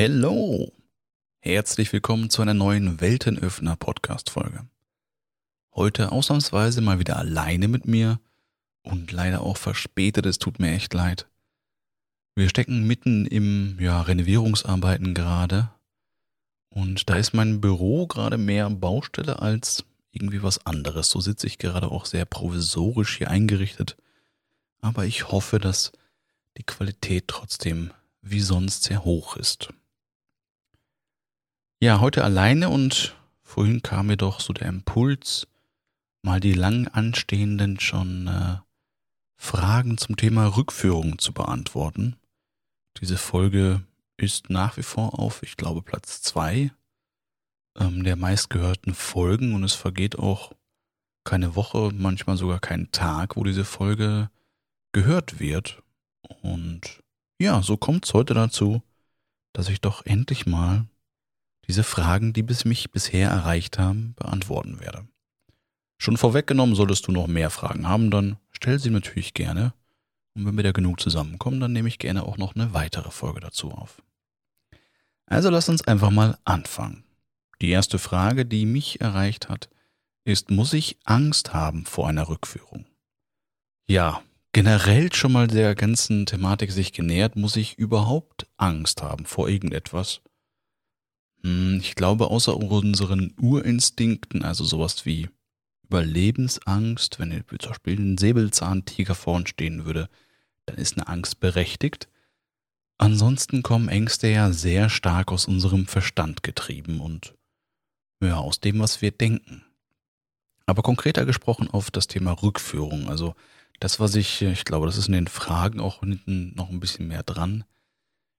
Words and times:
Hello! 0.00 0.70
Herzlich 1.40 1.92
willkommen 1.92 2.30
zu 2.30 2.40
einer 2.40 2.54
neuen 2.54 3.00
Weltenöffner-Podcast-Folge. 3.00 4.64
Heute 5.74 6.12
ausnahmsweise 6.12 6.82
mal 6.82 7.00
wieder 7.00 7.16
alleine 7.16 7.66
mit 7.66 7.88
mir 7.88 8.20
und 8.84 9.10
leider 9.10 9.40
auch 9.40 9.56
verspätet, 9.56 10.24
es 10.24 10.38
tut 10.38 10.60
mir 10.60 10.70
echt 10.70 10.94
leid. 10.94 11.26
Wir 12.36 12.48
stecken 12.48 12.86
mitten 12.86 13.26
im 13.26 13.76
ja, 13.80 14.00
Renovierungsarbeiten 14.00 15.14
gerade 15.14 15.72
und 16.70 17.10
da 17.10 17.16
ist 17.16 17.34
mein 17.34 17.60
Büro 17.60 18.06
gerade 18.06 18.38
mehr 18.38 18.70
Baustelle 18.70 19.42
als 19.42 19.84
irgendwie 20.12 20.44
was 20.44 20.64
anderes. 20.64 21.10
So 21.10 21.20
sitze 21.20 21.48
ich 21.48 21.58
gerade 21.58 21.90
auch 21.90 22.06
sehr 22.06 22.24
provisorisch 22.24 23.18
hier 23.18 23.30
eingerichtet. 23.30 23.96
Aber 24.80 25.06
ich 25.06 25.32
hoffe, 25.32 25.58
dass 25.58 25.90
die 26.56 26.62
Qualität 26.62 27.26
trotzdem 27.26 27.90
wie 28.22 28.42
sonst 28.42 28.84
sehr 28.84 29.04
hoch 29.04 29.36
ist. 29.36 29.70
Ja, 31.80 32.00
heute 32.00 32.24
alleine 32.24 32.70
und 32.70 33.14
vorhin 33.40 33.82
kam 33.82 34.08
mir 34.08 34.16
doch 34.16 34.40
so 34.40 34.52
der 34.52 34.66
Impuls, 34.66 35.46
mal 36.22 36.40
die 36.40 36.52
lang 36.52 36.88
anstehenden 36.88 37.78
schon 37.78 38.26
äh, 38.26 38.56
Fragen 39.36 39.96
zum 39.96 40.16
Thema 40.16 40.56
Rückführung 40.56 41.20
zu 41.20 41.32
beantworten. 41.32 42.16
Diese 43.00 43.16
Folge 43.16 43.84
ist 44.16 44.50
nach 44.50 44.76
wie 44.76 44.82
vor 44.82 45.20
auf, 45.20 45.44
ich 45.44 45.56
glaube, 45.56 45.82
Platz 45.82 46.20
zwei 46.20 46.72
ähm, 47.78 48.02
der 48.02 48.16
meistgehörten 48.16 48.92
Folgen 48.92 49.54
und 49.54 49.62
es 49.62 49.74
vergeht 49.74 50.18
auch 50.18 50.52
keine 51.22 51.54
Woche, 51.54 51.92
manchmal 51.94 52.36
sogar 52.36 52.58
kein 52.58 52.90
Tag, 52.90 53.36
wo 53.36 53.44
diese 53.44 53.64
Folge 53.64 54.30
gehört 54.90 55.38
wird. 55.38 55.80
Und 56.42 57.04
ja, 57.40 57.62
so 57.62 57.76
kommt 57.76 58.04
es 58.04 58.14
heute 58.14 58.34
dazu, 58.34 58.82
dass 59.52 59.68
ich 59.68 59.80
doch 59.80 60.04
endlich 60.04 60.44
mal 60.44 60.88
diese 61.68 61.84
Fragen, 61.84 62.32
die 62.32 62.42
bis 62.42 62.64
mich 62.64 62.90
bisher 62.90 63.30
erreicht 63.30 63.78
haben, 63.78 64.14
beantworten 64.16 64.80
werde. 64.80 65.06
Schon 65.98 66.16
vorweggenommen, 66.16 66.74
solltest 66.74 67.06
du 67.06 67.12
noch 67.12 67.26
mehr 67.26 67.50
Fragen 67.50 67.88
haben, 67.88 68.10
dann 68.10 68.38
stell 68.50 68.78
sie 68.78 68.90
natürlich 68.90 69.34
gerne. 69.34 69.74
Und 70.34 70.46
wenn 70.46 70.56
wir 70.56 70.64
da 70.64 70.72
genug 70.72 71.00
zusammenkommen, 71.00 71.60
dann 71.60 71.72
nehme 71.72 71.88
ich 71.88 71.98
gerne 71.98 72.22
auch 72.22 72.38
noch 72.38 72.54
eine 72.54 72.72
weitere 72.72 73.10
Folge 73.10 73.40
dazu 73.40 73.70
auf. 73.70 74.02
Also 75.26 75.50
lass 75.50 75.68
uns 75.68 75.86
einfach 75.86 76.10
mal 76.10 76.38
anfangen. 76.44 77.04
Die 77.60 77.70
erste 77.70 77.98
Frage, 77.98 78.46
die 78.46 78.64
mich 78.64 79.00
erreicht 79.00 79.48
hat, 79.48 79.68
ist, 80.24 80.50
muss 80.50 80.72
ich 80.72 80.98
Angst 81.04 81.52
haben 81.52 81.84
vor 81.84 82.08
einer 82.08 82.28
Rückführung? 82.28 82.86
Ja, 83.86 84.22
generell 84.52 85.12
schon 85.12 85.32
mal 85.32 85.48
der 85.48 85.74
ganzen 85.74 86.24
Thematik 86.24 86.70
sich 86.70 86.92
genähert, 86.92 87.36
muss 87.36 87.56
ich 87.56 87.76
überhaupt 87.78 88.46
Angst 88.56 89.02
haben 89.02 89.26
vor 89.26 89.48
irgendetwas? 89.48 90.20
Hm, 91.42 91.78
ich 91.80 91.94
glaube, 91.94 92.28
außer 92.28 92.56
unseren 92.56 93.34
Urinstinkten, 93.40 94.42
also 94.44 94.64
sowas 94.64 95.06
wie 95.06 95.28
Überlebensangst, 95.84 97.18
wenn 97.18 97.44
zum 97.58 97.70
Beispiel 97.70 97.98
ein 97.98 98.18
Säbelzahntiger 98.18 99.14
vorn 99.14 99.46
stehen 99.46 99.84
würde, 99.84 100.08
dann 100.66 100.76
ist 100.76 100.96
eine 100.96 101.08
Angst 101.08 101.40
berechtigt. 101.40 102.08
Ansonsten 102.98 103.62
kommen 103.62 103.88
Ängste 103.88 104.28
ja 104.28 104.52
sehr 104.52 104.90
stark 104.90 105.32
aus 105.32 105.46
unserem 105.46 105.86
Verstand 105.86 106.42
getrieben 106.42 107.00
und 107.00 107.34
ja, 108.20 108.36
aus 108.36 108.60
dem, 108.60 108.80
was 108.80 109.00
wir 109.00 109.12
denken. 109.12 109.64
Aber 110.66 110.82
konkreter 110.82 111.24
gesprochen 111.24 111.70
auf 111.70 111.90
das 111.90 112.08
Thema 112.08 112.32
Rückführung, 112.32 113.08
also 113.08 113.34
das, 113.80 114.00
was 114.00 114.16
ich, 114.16 114.42
ich 114.42 114.64
glaube, 114.64 114.86
das 114.86 114.98
ist 114.98 115.06
in 115.06 115.14
den 115.14 115.28
Fragen 115.28 115.80
auch 115.80 116.00
hinten 116.00 116.54
noch 116.56 116.68
ein 116.68 116.80
bisschen 116.80 117.06
mehr 117.06 117.22
dran, 117.22 117.64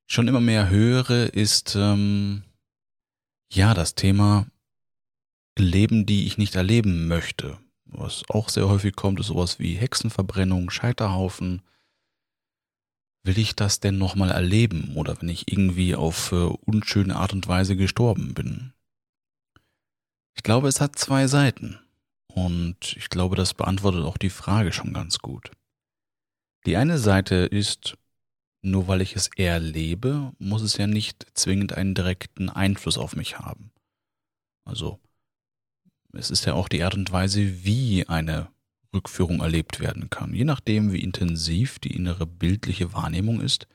schon 0.06 0.28
immer 0.28 0.41
mehr 0.41 0.69
höre, 0.69 1.34
ist 1.34 1.75
ähm, 1.75 2.44
ja 3.52 3.73
das 3.73 3.95
Thema 3.95 4.47
Leben, 5.58 6.05
die 6.05 6.25
ich 6.25 6.38
nicht 6.38 6.55
erleben 6.55 7.08
möchte. 7.08 7.58
Was 7.86 8.23
auch 8.30 8.50
sehr 8.50 8.69
häufig 8.69 8.95
kommt, 8.95 9.19
ist 9.19 9.28
sowas 9.28 9.59
wie 9.59 9.75
Hexenverbrennung, 9.75 10.69
Scheiterhaufen, 10.69 11.63
will 13.24 13.38
ich 13.38 13.56
das 13.56 13.79
denn 13.79 13.97
nochmal 13.97 14.31
erleben 14.31 14.96
oder 14.96 15.19
wenn 15.22 15.29
ich 15.29 15.51
irgendwie 15.51 15.96
auf 15.96 16.31
äh, 16.31 16.35
unschöne 16.35 17.16
Art 17.16 17.34
und 17.34 17.47
Weise 17.47 17.75
gestorben 17.75 18.34
bin? 18.34 18.74
Ich 20.35 20.44
glaube, 20.44 20.68
es 20.68 20.79
hat 20.79 20.97
zwei 20.97 21.28
Seiten 21.28 21.79
und 22.28 22.95
ich 22.95 23.09
glaube, 23.09 23.35
das 23.35 23.53
beantwortet 23.53 24.03
auch 24.03 24.18
die 24.18 24.29
Frage 24.29 24.72
schon 24.72 24.94
ganz 24.94 25.19
gut. 25.19 25.51
Die 26.66 26.78
eine 26.78 26.97
Seite 26.97 27.35
ist, 27.35 27.97
nur 28.62 28.88
weil 28.88 29.02
ich 29.02 29.16
es 29.16 29.30
erlebe, 29.36 30.34
muss 30.38 30.62
es 30.62 30.78
ja 30.78 30.88
nicht 30.88 31.25
zwingend 31.34 31.74
einen 31.74 31.96
direkten 31.96 32.50
Einfluss 32.50 32.97
auf 32.97 33.16
mich 33.16 33.40
haben. 33.40 33.72
Also, 34.66 35.00
es 36.14 36.30
ist 36.31 36.46
ja 36.46 36.53
auch 36.53 36.68
die 36.68 36.84
Art 36.84 36.96
und 36.96 37.12
Weise, 37.12 37.64
wie 37.64 38.08
eine 38.08 38.50
Rückführung 38.94 39.42
erlebt 39.42 39.80
werden 39.80 40.09
kann. 40.09 40.34
Je 40.34 40.46
nachdem, 40.46 40.92
wie 40.92 41.02
intensiv 41.02 41.80
die 41.80 41.96
innere 41.96 42.25
bildliche 42.25 42.94
Wahrnehmung 42.94 43.42
ist, 43.42 43.68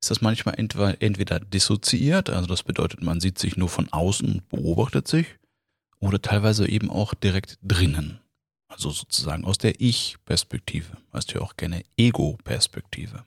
ist 0.00 0.10
das 0.10 0.20
manchmal 0.20 0.56
entweder 0.58 1.40
dissoziiert, 1.40 2.28
also 2.28 2.46
das 2.46 2.62
bedeutet, 2.62 3.02
man 3.02 3.20
sieht 3.20 3.38
sich 3.38 3.56
nur 3.56 3.70
von 3.70 3.90
außen 3.90 4.28
und 4.28 4.48
beobachtet 4.50 5.08
sich, 5.08 5.26
oder 5.98 6.20
teilweise 6.20 6.68
eben 6.68 6.90
auch 6.90 7.14
direkt 7.14 7.58
drinnen. 7.62 8.20
Also 8.68 8.90
sozusagen 8.90 9.44
aus 9.44 9.56
der 9.56 9.80
Ich-Perspektive, 9.80 10.98
weißt 11.12 11.30
du 11.30 11.38
ja 11.38 11.40
auch 11.40 11.56
gerne 11.56 11.82
Ego-Perspektive. 11.96 13.24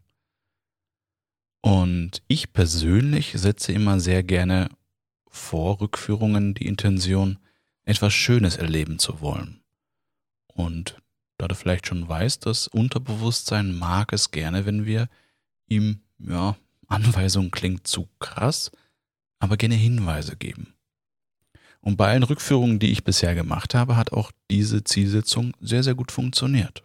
Und 1.62 2.22
ich 2.28 2.54
persönlich 2.54 3.34
setze 3.36 3.74
immer 3.74 4.00
sehr 4.00 4.24
gerne 4.24 4.70
vor 5.30 5.82
Rückführungen 5.82 6.54
die 6.54 6.66
Intention, 6.66 7.40
etwas 7.84 8.14
Schönes 8.14 8.58
erleben 8.58 9.00
zu 9.00 9.22
wollen. 9.22 9.62
Und 10.48 11.02
da 11.38 11.48
du 11.48 11.56
vielleicht 11.56 11.88
schon 11.88 12.08
weißt, 12.08 12.46
das 12.46 12.68
Unterbewusstsein 12.68 13.78
mag 13.78 14.12
es 14.12 14.32
gerne, 14.32 14.66
wenn 14.66 14.86
wir 14.86 15.08
ihm, 15.68 16.02
ja, 16.20 16.58
Anweisung 16.88 17.52
klingt 17.52 17.86
zu 17.86 18.08
krass, 18.20 18.72
aber 19.40 19.58
gerne 19.58 19.76
Hinweise 19.76 20.36
geben. 20.36 20.74
Und 21.82 21.98
bei 21.98 22.10
allen 22.10 22.24
Rückführungen, 22.24 22.80
die 22.80 22.92
ich 22.92 23.04
bisher 23.04 23.36
gemacht 23.36 23.76
habe, 23.76 23.96
hat 23.96 24.12
auch 24.12 24.32
diese 24.50 24.84
Zielsetzung 24.84 25.54
sehr, 25.60 25.84
sehr 25.84 25.96
gut 25.96 26.12
funktioniert. 26.12 26.84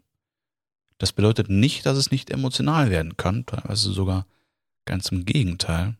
Das 0.99 1.13
bedeutet 1.13 1.49
nicht, 1.49 1.87
dass 1.87 1.97
es 1.97 2.11
nicht 2.11 2.31
emotional 2.31 2.91
werden 2.91 3.17
kann, 3.17 3.47
teilweise 3.47 3.93
sogar 3.93 4.27
ganz 4.85 5.09
im 5.09 5.25
Gegenteil. 5.25 5.97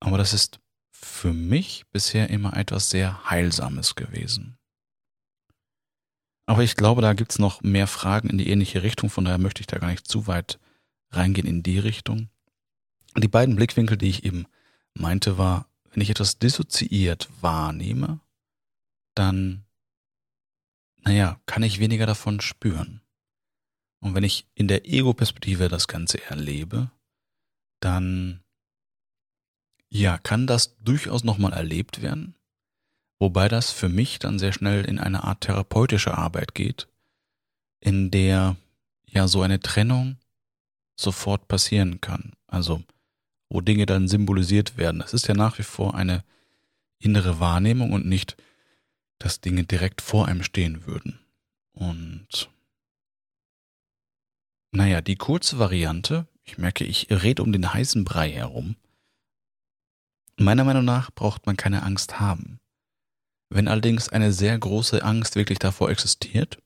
Aber 0.00 0.18
das 0.18 0.32
ist 0.32 0.60
für 0.90 1.32
mich 1.32 1.84
bisher 1.92 2.30
immer 2.30 2.56
etwas 2.56 2.90
sehr 2.90 3.30
Heilsames 3.30 3.94
gewesen. 3.94 4.58
Aber 6.46 6.62
ich 6.62 6.76
glaube, 6.76 7.02
da 7.02 7.14
gibt's 7.14 7.38
noch 7.38 7.62
mehr 7.62 7.86
Fragen 7.86 8.28
in 8.28 8.38
die 8.38 8.48
ähnliche 8.48 8.82
Richtung, 8.82 9.08
von 9.08 9.24
daher 9.24 9.38
möchte 9.38 9.60
ich 9.60 9.66
da 9.66 9.78
gar 9.78 9.88
nicht 9.90 10.06
zu 10.06 10.26
weit 10.26 10.58
reingehen 11.10 11.46
in 11.46 11.62
die 11.62 11.78
Richtung. 11.78 12.28
Die 13.16 13.28
beiden 13.28 13.56
Blickwinkel, 13.56 13.96
die 13.96 14.10
ich 14.10 14.24
eben 14.24 14.46
meinte, 14.94 15.38
war, 15.38 15.66
wenn 15.90 16.02
ich 16.02 16.10
etwas 16.10 16.38
dissoziiert 16.38 17.28
wahrnehme, 17.40 18.20
dann, 19.14 19.64
naja, 21.02 21.40
kann 21.46 21.62
ich 21.62 21.78
weniger 21.78 22.06
davon 22.06 22.40
spüren. 22.40 23.00
Und 24.00 24.14
wenn 24.14 24.24
ich 24.24 24.46
in 24.54 24.68
der 24.68 24.86
Ego-Perspektive 24.86 25.68
das 25.68 25.88
Ganze 25.88 26.22
erlebe, 26.24 26.90
dann, 27.84 28.42
ja, 29.90 30.18
kann 30.18 30.46
das 30.46 30.76
durchaus 30.78 31.24
nochmal 31.24 31.52
erlebt 31.52 32.02
werden, 32.02 32.34
wobei 33.18 33.48
das 33.48 33.70
für 33.70 33.88
mich 33.88 34.18
dann 34.18 34.38
sehr 34.38 34.52
schnell 34.52 34.84
in 34.84 34.98
eine 34.98 35.24
Art 35.24 35.42
therapeutische 35.42 36.16
Arbeit 36.16 36.54
geht, 36.54 36.88
in 37.80 38.10
der 38.10 38.56
ja 39.06 39.28
so 39.28 39.42
eine 39.42 39.60
Trennung 39.60 40.16
sofort 40.96 41.48
passieren 41.48 42.00
kann. 42.00 42.32
Also 42.46 42.82
wo 43.48 43.60
Dinge 43.60 43.86
dann 43.86 44.08
symbolisiert 44.08 44.76
werden. 44.76 45.00
Es 45.00 45.14
ist 45.14 45.28
ja 45.28 45.34
nach 45.34 45.58
wie 45.58 45.62
vor 45.62 45.94
eine 45.94 46.24
innere 46.98 47.38
Wahrnehmung 47.38 47.92
und 47.92 48.04
nicht, 48.06 48.36
dass 49.18 49.40
Dinge 49.40 49.62
direkt 49.62 50.00
vor 50.00 50.26
einem 50.26 50.42
stehen 50.42 50.86
würden. 50.86 51.20
Und 51.72 52.50
naja, 54.72 55.00
die 55.00 55.14
kurze 55.14 55.58
Variante, 55.58 56.26
ich 56.44 56.58
merke, 56.58 56.84
ich 56.84 57.08
rede 57.10 57.42
um 57.42 57.52
den 57.52 57.72
heißen 57.72 58.04
Brei 58.04 58.30
herum. 58.30 58.76
Meiner 60.36 60.64
Meinung 60.64 60.84
nach 60.84 61.10
braucht 61.10 61.46
man 61.46 61.56
keine 61.56 61.82
Angst 61.82 62.20
haben. 62.20 62.60
Wenn 63.48 63.68
allerdings 63.68 64.08
eine 64.08 64.32
sehr 64.32 64.58
große 64.58 65.02
Angst 65.02 65.36
wirklich 65.36 65.58
davor 65.58 65.90
existiert, 65.90 66.58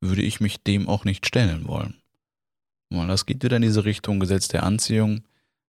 würde 0.00 0.22
ich 0.22 0.40
mich 0.40 0.62
dem 0.62 0.88
auch 0.88 1.04
nicht 1.04 1.26
stellen 1.26 1.66
wollen. 1.66 2.00
Weil 2.90 3.08
das 3.08 3.26
geht 3.26 3.42
wieder 3.42 3.56
in 3.56 3.62
diese 3.62 3.84
Richtung 3.84 4.20
Gesetz 4.20 4.48
der 4.48 4.62
Anziehung 4.62 5.22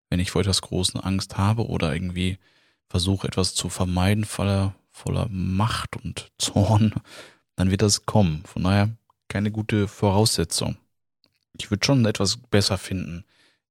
wenn 0.10 0.20
ich 0.20 0.32
vor 0.32 0.42
etwas 0.42 0.62
Großen 0.62 1.00
Angst 1.00 1.38
habe 1.38 1.68
oder 1.68 1.94
irgendwie 1.94 2.38
versuche 2.88 3.28
etwas 3.28 3.54
zu 3.54 3.70
vermeiden 3.70 4.26
voller, 4.26 4.76
voller 4.90 5.28
Macht 5.30 5.96
und 5.96 6.32
Zorn, 6.38 6.94
dann 7.56 7.72
wird 7.72 7.82
das 7.82 8.06
kommen. 8.06 8.44
Von 8.46 8.64
daher 8.64 8.90
keine 9.28 9.52
gute 9.52 9.88
Voraussetzung. 9.88 10.78
Ich 11.58 11.70
würde 11.70 11.86
schon 11.86 12.06
etwas 12.06 12.38
besser 12.38 12.78
finden 12.78 13.24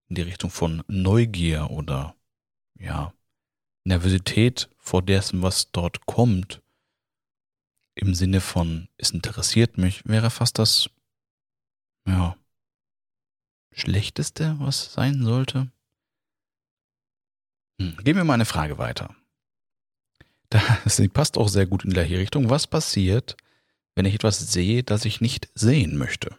in 0.08 0.14
die 0.14 0.22
Richtung 0.22 0.50
von 0.50 0.82
Neugier 0.88 1.70
oder 1.70 2.14
ja, 2.78 3.12
Nervosität 3.84 4.68
vor 4.78 5.02
dessen, 5.02 5.42
was 5.42 5.70
dort 5.70 6.06
kommt, 6.06 6.62
im 7.94 8.14
Sinne 8.14 8.40
von, 8.40 8.88
es 8.96 9.10
interessiert 9.10 9.76
mich, 9.76 10.06
wäre 10.06 10.30
fast 10.30 10.58
das, 10.58 10.90
ja, 12.06 12.36
Schlechteste, 13.72 14.56
was 14.58 14.92
sein 14.92 15.22
sollte. 15.22 15.70
Hm, 17.80 17.96
gehen 18.02 18.16
wir 18.16 18.24
mal 18.24 18.34
eine 18.34 18.44
Frage 18.44 18.78
weiter. 18.78 19.14
Das 20.84 21.02
passt 21.12 21.36
auch 21.36 21.48
sehr 21.48 21.66
gut 21.66 21.84
in 21.84 21.90
die 21.90 21.94
gleiche 21.94 22.18
Richtung. 22.18 22.48
Was 22.48 22.66
passiert, 22.66 23.36
wenn 23.94 24.06
ich 24.06 24.14
etwas 24.14 24.38
sehe, 24.50 24.82
das 24.82 25.04
ich 25.04 25.20
nicht 25.20 25.50
sehen 25.54 25.98
möchte? 25.98 26.38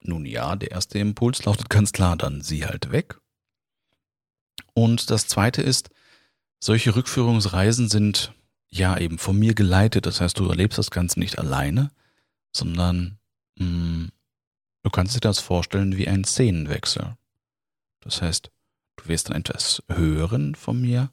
Nun 0.00 0.24
ja, 0.24 0.56
der 0.56 0.70
erste 0.70 0.98
Impuls 0.98 1.44
lautet 1.44 1.70
ganz 1.70 1.92
klar, 1.92 2.16
dann 2.16 2.40
sieh 2.40 2.64
halt 2.64 2.92
weg. 2.92 3.18
Und 4.74 5.10
das 5.10 5.26
zweite 5.26 5.62
ist, 5.62 5.90
solche 6.60 6.94
Rückführungsreisen 6.94 7.88
sind 7.88 8.32
ja 8.68 8.96
eben 8.98 9.18
von 9.18 9.38
mir 9.38 9.54
geleitet. 9.54 10.06
Das 10.06 10.20
heißt, 10.20 10.38
du 10.38 10.48
erlebst 10.48 10.78
das 10.78 10.90
Ganze 10.90 11.18
nicht 11.18 11.38
alleine, 11.38 11.90
sondern 12.52 13.18
mh, 13.58 13.64
hm, 13.64 14.12
du 14.82 14.90
kannst 14.90 15.16
dir 15.16 15.20
das 15.20 15.40
vorstellen 15.40 15.96
wie 15.96 16.08
ein 16.08 16.24
Szenenwechsel. 16.24 17.16
Das 18.00 18.22
heißt, 18.22 18.50
du 18.96 19.08
wirst 19.08 19.28
dann 19.28 19.36
etwas 19.36 19.82
hören 19.88 20.54
von 20.54 20.80
mir 20.80 21.10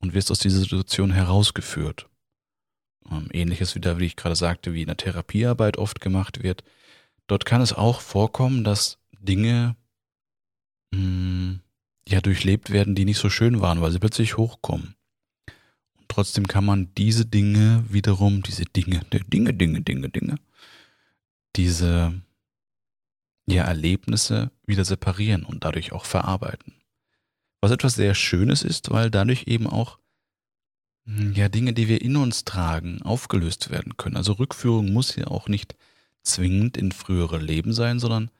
und 0.00 0.14
wirst 0.14 0.30
aus 0.30 0.38
dieser 0.38 0.60
Situation 0.60 1.10
herausgeführt. 1.10 2.08
Ähm, 3.10 3.28
ähnliches 3.32 3.74
wieder, 3.74 3.98
wie 3.98 4.06
ich 4.06 4.16
gerade 4.16 4.36
sagte, 4.36 4.74
wie 4.74 4.82
in 4.82 4.88
der 4.88 4.96
Therapiearbeit 4.96 5.76
oft 5.76 6.00
gemacht 6.00 6.42
wird. 6.42 6.64
Dort 7.30 7.44
kann 7.44 7.60
es 7.60 7.72
auch 7.72 8.00
vorkommen, 8.00 8.64
dass 8.64 8.98
Dinge 9.20 9.76
mh, 10.90 10.98
hm, 10.98 11.60
ja 12.08 12.20
durchlebt 12.20 12.70
werden, 12.70 12.96
die 12.96 13.04
nicht 13.04 13.18
so 13.18 13.30
schön 13.30 13.60
waren, 13.60 13.80
weil 13.80 13.92
sie 13.92 14.00
plötzlich 14.00 14.36
hochkommen. 14.36 14.96
Und 15.96 16.08
trotzdem 16.08 16.48
kann 16.48 16.64
man 16.64 16.92
diese 16.96 17.26
Dinge 17.26 17.84
wiederum, 17.88 18.42
diese 18.42 18.64
Dinge, 18.64 19.02
Dinge, 19.12 19.54
Dinge, 19.54 19.80
Dinge, 19.80 20.08
Dinge, 20.08 20.34
diese 21.54 22.20
ja, 23.46 23.62
Erlebnisse 23.62 24.50
wieder 24.66 24.84
separieren 24.84 25.44
und 25.44 25.62
dadurch 25.62 25.92
auch 25.92 26.06
verarbeiten. 26.06 26.82
Was 27.60 27.70
etwas 27.70 27.94
sehr 27.94 28.16
Schönes 28.16 28.64
ist, 28.64 28.90
weil 28.90 29.08
dadurch 29.08 29.44
eben 29.46 29.68
auch 29.68 30.00
hm, 31.04 31.34
ja 31.34 31.48
Dinge, 31.48 31.74
die 31.74 31.86
wir 31.86 32.02
in 32.02 32.16
uns 32.16 32.44
tragen, 32.44 33.02
aufgelöst 33.02 33.70
werden 33.70 33.96
können. 33.96 34.16
Also 34.16 34.32
Rückführung 34.32 34.92
muss 34.92 35.14
ja 35.14 35.28
auch 35.28 35.46
nicht 35.46 35.76
zwingend 36.22 36.76
in 36.76 36.92
frühere 36.92 37.38
Leben 37.38 37.72
sein, 37.72 37.98
sondern 37.98 38.30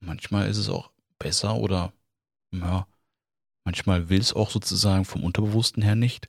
manchmal 0.00 0.48
ist 0.48 0.58
es 0.58 0.68
auch 0.68 0.90
besser 1.18 1.56
oder 1.56 1.92
ja, 2.52 2.86
manchmal 3.64 4.08
will 4.08 4.20
es 4.20 4.32
auch 4.32 4.50
sozusagen 4.50 5.04
vom 5.04 5.24
Unterbewussten 5.24 5.82
her 5.82 5.96
nicht. 5.96 6.28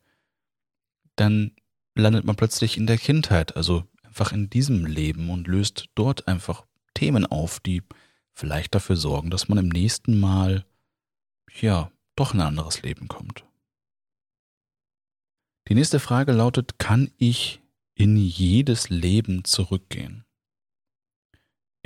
Dann 1.16 1.52
landet 1.96 2.26
man 2.26 2.36
plötzlich 2.36 2.78
in 2.78 2.88
der 2.88 2.98
Kindheit, 2.98 3.56
also 3.56 3.84
einfach 4.04 4.32
in 4.32 4.50
diesem 4.50 4.86
Leben 4.86 5.30
und 5.30 5.48
löst 5.48 5.90
dort 5.96 6.28
einfach 6.28 6.66
Themen 6.94 7.26
auf, 7.26 7.60
die 7.60 7.84
vielleicht 8.34 8.76
dafür 8.76 8.96
sorgen, 8.96 9.30
dass 9.30 9.48
man 9.48 9.58
im 9.58 9.70
nächsten 9.70 10.20
Mal 10.20 10.66
ja 11.60 11.92
doch 12.16 12.34
in 12.34 12.42
ein 12.42 12.48
anderes 12.48 12.82
Leben 12.82 13.08
kommt. 13.08 13.46
Die 15.68 15.76
nächste 15.76 16.00
Frage 16.00 16.32
lautet, 16.32 16.80
kann 16.80 17.12
ich 17.18 17.62
in 17.94 18.16
jedes 18.16 18.90
Leben 18.90 19.44
zurückgehen? 19.44 20.24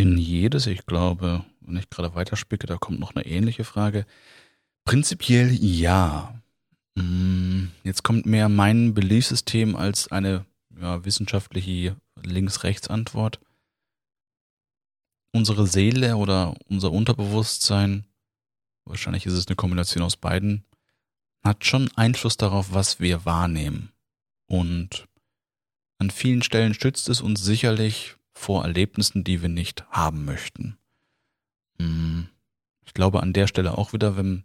In 0.02 0.18
jedes, 0.18 0.66
ich 0.66 0.88
glaube, 0.88 1.46
wenn 1.60 1.78
ich 1.78 1.92
gerade 1.92 2.16
weiterspicke, 2.16 2.66
da 2.66 2.78
kommt 2.78 3.00
noch 3.00 3.14
eine 3.14 3.24
ähnliche 3.24 3.64
Frage. 3.64 4.08
Prinzipiell 4.84 5.54
ja. 5.54 6.42
Mm, 6.96 7.66
jetzt 7.84 8.02
kommt 8.02 8.26
mehr 8.26 8.50
mein 8.50 8.96
Beliefssystem 8.96 9.76
als 9.76 10.12
eine 10.12 10.44
ja, 10.76 11.06
wissenschaftliche 11.06 11.98
Links-Rechts-Antwort. 12.24 13.40
Unsere 15.34 15.68
Seele 15.68 16.18
oder 16.18 16.56
unser 16.68 16.92
Unterbewusstsein 16.92 18.06
wahrscheinlich 18.86 19.28
ist 19.28 19.34
es 19.34 19.46
eine 19.46 19.56
Kombination 19.56 20.02
aus 20.02 20.18
beiden, 20.18 20.66
hat 21.44 21.64
schon 21.64 21.92
Einfluss 21.96 22.38
darauf, 22.38 22.74
was 22.74 23.00
wir 23.00 23.24
wahrnehmen. 23.26 23.92
Und 24.48 25.08
an 26.00 26.10
vielen 26.10 26.42
Stellen 26.42 26.74
schützt 26.74 27.08
es 27.08 27.22
uns 27.22 27.44
sicherlich 27.44 28.16
vor 28.34 28.64
Erlebnissen, 28.64 29.24
die 29.24 29.42
wir 29.42 29.50
nicht 29.50 29.86
haben 29.90 30.26
möchten. 30.26 30.78
Hm, 31.80 32.28
ich 32.86 32.94
glaube 32.94 33.22
an 33.22 33.34
der 33.34 33.48
Stelle 33.48 33.78
auch 33.78 33.94
wieder, 33.94 34.18
wenn 34.18 34.44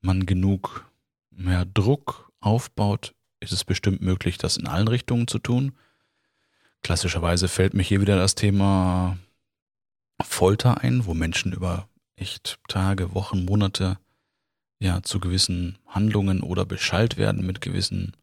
man 0.00 0.26
genug 0.26 0.90
mehr 1.30 1.64
Druck 1.64 2.32
aufbaut, 2.40 3.14
ist 3.40 3.52
es 3.52 3.64
bestimmt 3.64 4.02
möglich, 4.02 4.38
das 4.38 4.56
in 4.56 4.66
allen 4.66 4.88
Richtungen 4.88 5.26
zu 5.26 5.38
tun. 5.38 5.72
Klassischerweise 6.82 7.48
fällt 7.48 7.74
mir 7.74 7.82
hier 7.82 8.00
wieder 8.00 8.16
das 8.16 8.34
Thema 8.34 9.18
Folter 10.22 10.80
ein, 10.82 11.06
wo 11.06 11.14
Menschen 11.14 11.52
über 11.52 11.88
echt 12.16 12.58
Tage, 12.68 13.14
Wochen, 13.14 13.44
Monate 13.44 13.98
ja 14.78 15.02
zu 15.02 15.20
gewissen 15.20 15.78
Handlungen 15.86 16.42
oder 16.42 16.64
beschallt 16.64 17.16
werden, 17.16 17.46
mit 17.46 17.60
gewissen 17.60 18.16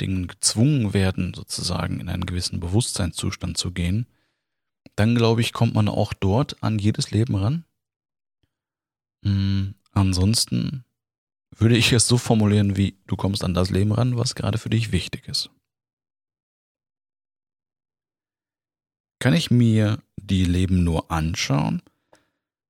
Dingen 0.00 0.28
gezwungen 0.28 0.94
werden, 0.94 1.34
sozusagen 1.34 2.00
in 2.00 2.08
einen 2.08 2.26
gewissen 2.26 2.60
Bewusstseinszustand 2.60 3.58
zu 3.58 3.72
gehen, 3.72 4.06
dann 4.96 5.14
glaube 5.14 5.40
ich, 5.40 5.52
kommt 5.52 5.74
man 5.74 5.88
auch 5.88 6.12
dort 6.12 6.62
an 6.62 6.78
jedes 6.78 7.10
Leben 7.10 7.34
ran. 7.34 7.64
Mhm. 9.22 9.74
Ansonsten 9.92 10.84
würde 11.56 11.76
ich 11.76 11.92
es 11.92 12.06
so 12.06 12.18
formulieren, 12.18 12.76
wie 12.76 12.96
du 13.06 13.16
kommst 13.16 13.42
an 13.42 13.54
das 13.54 13.70
Leben 13.70 13.92
ran, 13.92 14.16
was 14.16 14.34
gerade 14.34 14.58
für 14.58 14.70
dich 14.70 14.92
wichtig 14.92 15.26
ist. 15.28 15.50
Kann 19.20 19.34
ich 19.34 19.50
mir 19.50 20.00
die 20.16 20.44
Leben 20.44 20.84
nur 20.84 21.10
anschauen 21.10 21.82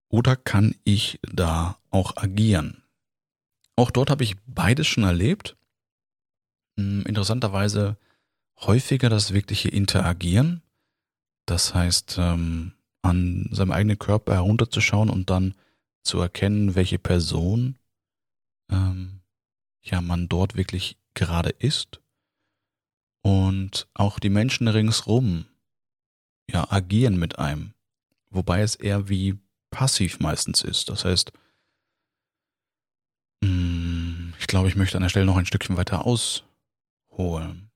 oder 0.08 0.36
kann 0.36 0.74
ich 0.84 1.20
da 1.22 1.78
auch 1.90 2.16
agieren? 2.16 2.82
Auch 3.76 3.90
dort 3.90 4.10
habe 4.10 4.24
ich 4.24 4.36
beides 4.46 4.86
schon 4.86 5.04
erlebt. 5.04 5.56
Hm, 6.78 7.04
interessanterweise 7.06 7.98
häufiger 8.60 9.10
das 9.10 9.34
wirkliche 9.34 9.68
Interagieren. 9.68 10.62
Das 11.48 11.74
heißt, 11.74 12.16
ähm, 12.18 12.72
an 13.00 13.48
seinem 13.52 13.72
eigenen 13.72 13.98
Körper 13.98 14.34
herunterzuschauen 14.34 15.08
und 15.08 15.30
dann 15.30 15.54
zu 16.02 16.20
erkennen, 16.20 16.74
welche 16.74 16.98
Person 16.98 17.78
ähm, 18.70 19.20
ja 19.80 20.02
man 20.02 20.28
dort 20.28 20.56
wirklich 20.56 20.98
gerade 21.14 21.49
ist. 21.49 22.02
Und 23.23 23.88
auch 23.94 24.18
die 24.18 24.28
Menschen 24.28 24.68
ringsrum 24.68 25.46
ja 26.50 26.70
agieren 26.70 27.18
mit 27.18 27.38
einem. 27.38 27.73
Wobei 28.28 28.61
es 28.61 28.75
eher 28.75 29.08
wie 29.08 29.38
passiv 29.70 30.20
meistens 30.20 30.61
ist. 30.61 30.90
Das 30.90 31.06
heißt, 31.06 31.32
mm, 33.40 34.34
ich 34.38 34.46
glaube, 34.49 34.68
ich 34.68 34.76
möchte 34.76 34.99
an 34.99 35.02
der 35.02 35.08
Stelle 35.08 35.25
noch 35.25 35.38
ein 35.38 35.46
Stückchen 35.46 35.78
weiter 35.78 36.04
ausholen. 36.04 37.67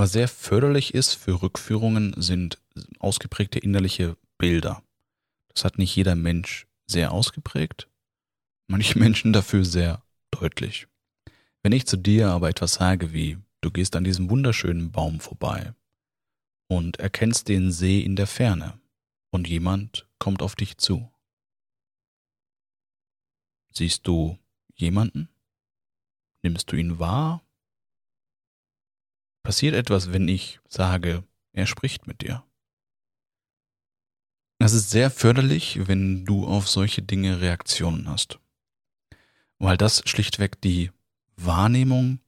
Was 0.00 0.12
sehr 0.12 0.28
förderlich 0.28 0.94
ist 0.94 1.12
für 1.12 1.42
Rückführungen, 1.42 2.14
sind 2.16 2.56
ausgeprägte 3.00 3.58
innerliche 3.58 4.16
Bilder. 4.38 4.82
Das 5.48 5.62
hat 5.62 5.76
nicht 5.76 5.94
jeder 5.94 6.14
Mensch 6.14 6.66
sehr 6.86 7.12
ausgeprägt, 7.12 7.86
manche 8.66 8.98
Menschen 8.98 9.34
dafür 9.34 9.62
sehr 9.62 10.02
deutlich. 10.30 10.86
Wenn 11.62 11.72
ich 11.72 11.86
zu 11.86 11.98
dir 11.98 12.30
aber 12.30 12.48
etwas 12.48 12.72
sage 12.72 13.12
wie, 13.12 13.36
du 13.60 13.70
gehst 13.70 13.94
an 13.94 14.04
diesem 14.04 14.30
wunderschönen 14.30 14.90
Baum 14.90 15.20
vorbei 15.20 15.74
und 16.66 16.98
erkennst 16.98 17.50
den 17.50 17.70
See 17.70 18.00
in 18.00 18.16
der 18.16 18.26
Ferne 18.26 18.80
und 19.28 19.48
jemand 19.48 20.08
kommt 20.18 20.40
auf 20.40 20.56
dich 20.56 20.78
zu. 20.78 21.12
Siehst 23.70 24.06
du 24.06 24.38
jemanden? 24.74 25.28
Nimmst 26.42 26.72
du 26.72 26.76
ihn 26.76 26.98
wahr? 26.98 27.42
Passiert 29.42 29.74
etwas, 29.74 30.12
wenn 30.12 30.28
ich 30.28 30.60
sage, 30.68 31.24
er 31.52 31.66
spricht 31.66 32.06
mit 32.06 32.22
dir? 32.22 32.44
Es 34.58 34.72
ist 34.74 34.90
sehr 34.90 35.10
förderlich, 35.10 35.88
wenn 35.88 36.26
du 36.26 36.46
auf 36.46 36.68
solche 36.68 37.00
Dinge 37.00 37.40
Reaktionen 37.40 38.08
hast. 38.08 38.38
Weil 39.58 39.78
das 39.78 40.02
schlichtweg 40.04 40.60
die 40.60 40.90
Wahrnehmung 41.36 42.20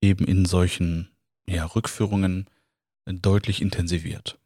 eben 0.00 0.26
in 0.26 0.46
solchen 0.46 1.10
ja, 1.46 1.66
Rückführungen 1.66 2.48
deutlich 3.06 3.60
intensiviert. 3.60 4.38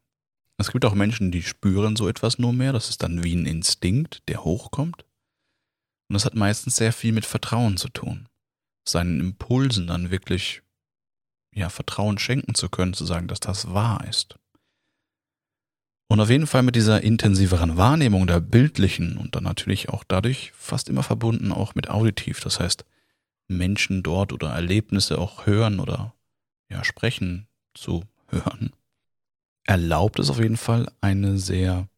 Es 0.57 0.71
gibt 0.71 0.83
auch 0.85 0.95
Menschen, 0.95 1.31
die 1.31 1.43
spüren 1.43 1.95
so 1.95 2.09
etwas 2.09 2.39
nur 2.39 2.51
mehr. 2.51 2.73
Das 2.73 2.89
ist 2.89 3.03
dann 3.03 3.23
wie 3.23 3.35
ein 3.35 3.45
Instinkt, 3.45 4.27
der 4.27 4.43
hochkommt. 4.43 5.05
Und 6.09 6.13
das 6.13 6.25
hat 6.25 6.35
meistens 6.35 6.75
sehr 6.75 6.91
viel 6.91 7.13
mit 7.13 7.25
Vertrauen 7.25 7.77
zu 7.77 7.89
tun. 7.89 8.27
Seinen 8.87 9.19
Impulsen 9.19 9.87
dann 9.87 10.09
wirklich 10.09 10.61
ja, 11.57 11.69
Vertrauen 11.69 12.19
schenken 12.19 12.53
zu 12.53 12.69
können, 12.69 12.93
zu 12.93 13.05
sagen, 13.05 13.27
dass 13.27 13.39
das 13.39 13.73
wahr 13.73 14.05
ist. 14.07 14.37
Und 16.07 16.21
auf 16.21 16.29
jeden 16.29 16.47
Fall 16.47 16.61
mit 16.63 16.75
dieser 16.75 17.01
intensiveren 17.01 17.75
Wahrnehmung 17.75 18.27
der 18.27 18.39
bildlichen 18.39 19.17
und 19.17 19.35
dann 19.35 19.43
natürlich 19.43 19.89
auch 19.89 20.03
dadurch 20.07 20.53
fast 20.55 20.87
immer 20.87 21.03
verbunden 21.03 21.51
auch 21.51 21.75
mit 21.75 21.89
auditiv. 21.89 22.39
Das 22.41 22.59
heißt, 22.59 22.85
Menschen 23.47 24.03
dort 24.03 24.31
oder 24.31 24.49
Erlebnisse 24.49 25.17
auch 25.17 25.45
hören 25.45 25.79
oder 25.79 26.13
ja, 26.69 26.83
sprechen 26.83 27.47
zu 27.73 28.03
hören, 28.29 28.71
erlaubt 29.65 30.19
es 30.19 30.29
auf 30.29 30.39
jeden 30.39 30.57
Fall 30.57 30.91
eine 31.01 31.37
sehr 31.39 31.89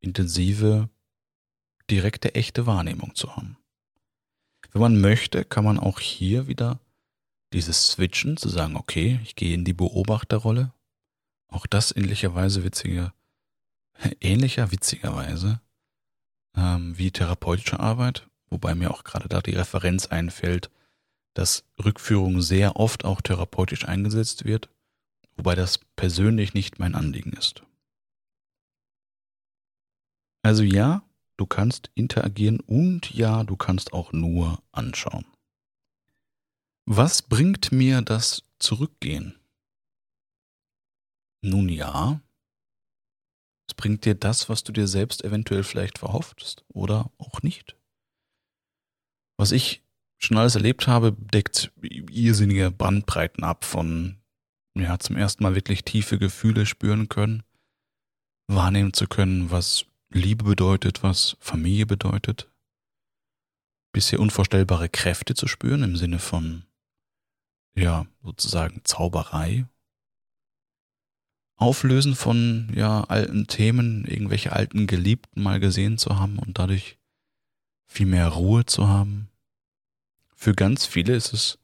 intensive, 0.00 0.88
direkte, 1.90 2.34
echte 2.34 2.66
Wahrnehmung 2.66 3.14
zu 3.14 3.34
haben. 3.34 3.56
Wenn 4.72 4.82
man 4.82 5.00
möchte, 5.00 5.44
kann 5.44 5.64
man 5.64 5.78
auch 5.78 5.98
hier 5.98 6.46
wieder 6.46 6.78
dieses 7.52 7.88
Switchen 7.88 8.36
zu 8.36 8.48
sagen, 8.48 8.76
okay, 8.76 9.20
ich 9.22 9.36
gehe 9.36 9.54
in 9.54 9.64
die 9.64 9.72
Beobachterrolle. 9.72 10.72
Auch 11.48 11.66
das 11.66 11.94
ähnlicherweise 11.96 12.64
witziger, 12.64 13.14
ähnlicher 14.20 14.70
witzigerweise 14.70 15.60
ähm, 16.56 16.96
wie 16.98 17.10
therapeutische 17.10 17.80
Arbeit, 17.80 18.28
wobei 18.50 18.74
mir 18.74 18.90
auch 18.90 19.04
gerade 19.04 19.28
da 19.28 19.40
die 19.40 19.54
Referenz 19.54 20.06
einfällt, 20.06 20.70
dass 21.34 21.64
Rückführung 21.82 22.42
sehr 22.42 22.76
oft 22.76 23.04
auch 23.04 23.20
therapeutisch 23.20 23.86
eingesetzt 23.86 24.44
wird, 24.44 24.68
wobei 25.36 25.54
das 25.54 25.78
persönlich 25.96 26.52
nicht 26.52 26.78
mein 26.78 26.94
Anliegen 26.94 27.32
ist. 27.32 27.62
Also 30.42 30.62
ja, 30.62 31.02
du 31.36 31.46
kannst 31.46 31.90
interagieren 31.94 32.60
und 32.60 33.14
ja, 33.14 33.44
du 33.44 33.56
kannst 33.56 33.92
auch 33.92 34.12
nur 34.12 34.62
anschauen. 34.72 35.24
Was 36.90 37.20
bringt 37.20 37.70
mir 37.70 38.00
das 38.00 38.44
Zurückgehen? 38.58 39.38
Nun 41.42 41.68
ja, 41.68 42.22
es 43.68 43.74
bringt 43.74 44.06
dir 44.06 44.14
das, 44.14 44.48
was 44.48 44.64
du 44.64 44.72
dir 44.72 44.88
selbst 44.88 45.22
eventuell 45.22 45.64
vielleicht 45.64 45.98
verhofftest 45.98 46.64
oder 46.68 47.12
auch 47.18 47.42
nicht. 47.42 47.76
Was 49.36 49.52
ich 49.52 49.82
schon 50.16 50.38
alles 50.38 50.54
erlebt 50.54 50.86
habe, 50.86 51.12
deckt 51.12 51.70
irrsinnige 51.82 52.70
Bandbreiten 52.70 53.44
ab 53.44 53.66
von, 53.66 54.16
ja, 54.74 54.98
zum 54.98 55.16
ersten 55.16 55.42
Mal 55.42 55.54
wirklich 55.54 55.84
tiefe 55.84 56.18
Gefühle 56.18 56.64
spüren 56.64 57.10
können, 57.10 57.42
wahrnehmen 58.46 58.94
zu 58.94 59.06
können, 59.06 59.50
was 59.50 59.84
Liebe 60.08 60.42
bedeutet, 60.42 61.02
was 61.02 61.36
Familie 61.38 61.84
bedeutet, 61.84 62.50
bisher 63.92 64.20
unvorstellbare 64.20 64.88
Kräfte 64.88 65.34
zu 65.34 65.46
spüren 65.46 65.82
im 65.82 65.94
Sinne 65.94 66.18
von, 66.18 66.64
ja, 67.78 68.06
sozusagen 68.22 68.80
Zauberei. 68.84 69.66
Auflösen 71.56 72.14
von, 72.14 72.72
ja, 72.74 73.04
alten 73.04 73.46
Themen, 73.46 74.04
irgendwelche 74.04 74.52
alten 74.52 74.86
Geliebten 74.86 75.42
mal 75.42 75.58
gesehen 75.58 75.98
zu 75.98 76.18
haben 76.18 76.38
und 76.38 76.58
dadurch 76.58 76.98
viel 77.86 78.06
mehr 78.06 78.28
Ruhe 78.28 78.64
zu 78.64 78.86
haben. 78.88 79.28
Für 80.36 80.54
ganz 80.54 80.86
viele 80.86 81.16
ist 81.16 81.32
es 81.32 81.58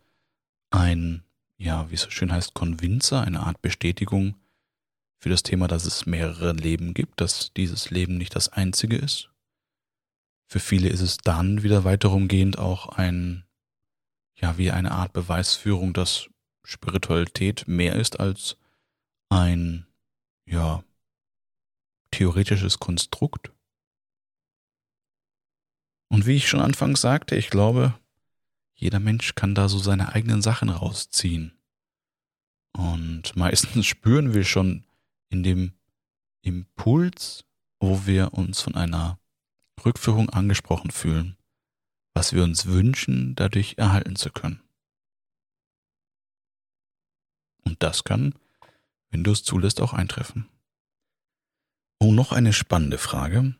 ein, 0.71 1.23
ja, 1.59 1.89
wie 1.91 1.95
es 1.95 2.03
so 2.03 2.11
schön 2.11 2.33
heißt, 2.33 2.55
Konvinzer, 2.55 3.23
eine 3.23 3.41
Art 3.41 3.63
Bestätigung 3.63 4.35
für 5.19 5.29
das 5.29 5.45
Thema, 5.45 5.69
dass 5.69 5.87
es 5.87 6.07
mehrere 6.07 6.53
Leben 6.53 6.93
gibt, 6.93 7.21
dass 7.21 7.53
dieses 7.53 7.91
Leben 7.91 8.19
nicht 8.19 8.35
das 8.35 8.49
einzige 8.49 8.97
ist. 8.97 9.31
Für 10.47 10.61
viele 10.61 10.89
ist 10.89 11.01
es 11.01 11.19
dann 11.19 11.63
wieder 11.63 11.85
weiterumgehend 11.85 12.59
auch 12.59 12.89
ein, 12.89 13.45
ja, 14.37 14.59
wie 14.59 14.71
eine 14.71 14.93
Art 14.93 15.13
Beweisführung, 15.13 15.93
dass 15.93 16.29
Spiritualität 16.65 17.69
mehr 17.69 17.97
ist 17.97 18.21
als 18.21 18.57
ein, 19.29 19.87
ja, 20.47 20.83
theoretisches 22.11 22.79
Konstrukt. 22.79 23.53
Und 26.09 26.27
wie 26.27 26.37
ich 26.37 26.49
schon 26.49 26.61
anfangs 26.61 27.01
sagte, 27.01 27.35
ich 27.37 27.51
glaube, 27.51 27.99
jeder 28.75 29.01
Mensch 29.01 29.35
kann 29.35 29.55
da 29.55 29.69
so 29.69 29.79
seine 29.79 30.13
eigenen 30.15 30.43
Sachen 30.43 30.69
rausziehen. 30.69 31.59
Und 32.77 33.35
meistens 33.37 33.87
spüren 33.87 34.35
wir 34.35 34.45
schon 34.45 34.85
in 35.29 35.43
dem 35.43 35.73
Impuls, 36.43 37.45
wo 37.81 38.07
wir 38.07 38.35
uns 38.35 38.61
von 38.61 38.75
einer 38.75 39.19
Rückführung 39.85 40.31
angesprochen 40.31 40.91
fühlen, 40.91 41.37
was 42.15 42.33
wir 42.33 42.45
uns 42.45 42.67
wünschen, 42.67 43.35
dadurch 43.35 43.75
erhalten 43.77 44.17
zu 44.17 44.31
können. 44.31 44.63
Und 47.65 47.83
das 47.83 48.05
kann, 48.05 48.35
wenn 49.11 49.25
du 49.25 49.33
es 49.33 49.43
zulässt, 49.43 49.81
auch 49.81 49.93
eintreffen. 49.93 50.49
Oh, 52.01 52.13
noch 52.13 52.33
eine 52.33 52.53
spannende 52.53 52.99
Frage. 52.99 53.55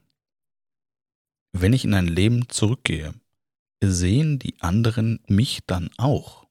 Wenn 1.53 1.73
ich 1.73 1.85
in 1.85 1.95
ein 1.95 2.09
Leben 2.09 2.49
zurückgehe, 2.49 3.15
sehen 3.83 4.39
die 4.39 4.61
anderen 4.61 5.21
mich 5.29 5.61
dann 5.67 5.91
auch? 5.97 6.47